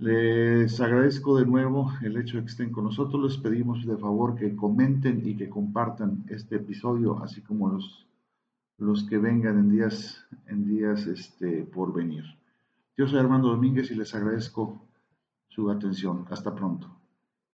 Les 0.00 0.80
agradezco 0.80 1.36
de 1.38 1.44
nuevo 1.44 1.92
el 2.02 2.16
hecho 2.16 2.36
de 2.36 2.44
que 2.44 2.50
estén 2.50 2.70
con 2.70 2.84
nosotros. 2.84 3.20
Les 3.20 3.36
pedimos 3.36 3.84
de 3.84 3.96
favor 3.96 4.36
que 4.36 4.54
comenten 4.54 5.22
y 5.24 5.36
que 5.36 5.48
compartan 5.48 6.24
este 6.28 6.56
episodio, 6.56 7.20
así 7.20 7.40
como 7.40 7.68
los, 7.68 8.06
los 8.76 9.02
que 9.04 9.18
vengan 9.18 9.58
en 9.58 9.70
días, 9.70 10.24
en 10.46 10.68
días 10.68 11.06
este, 11.06 11.64
por 11.64 11.92
venir. 11.92 12.24
Yo 12.96 13.08
soy 13.08 13.18
Armando 13.18 13.48
Domínguez 13.48 13.90
y 13.90 13.96
les 13.96 14.14
agradezco 14.14 14.80
su 15.48 15.68
atención. 15.68 16.24
Hasta 16.30 16.54
pronto. 16.54 16.97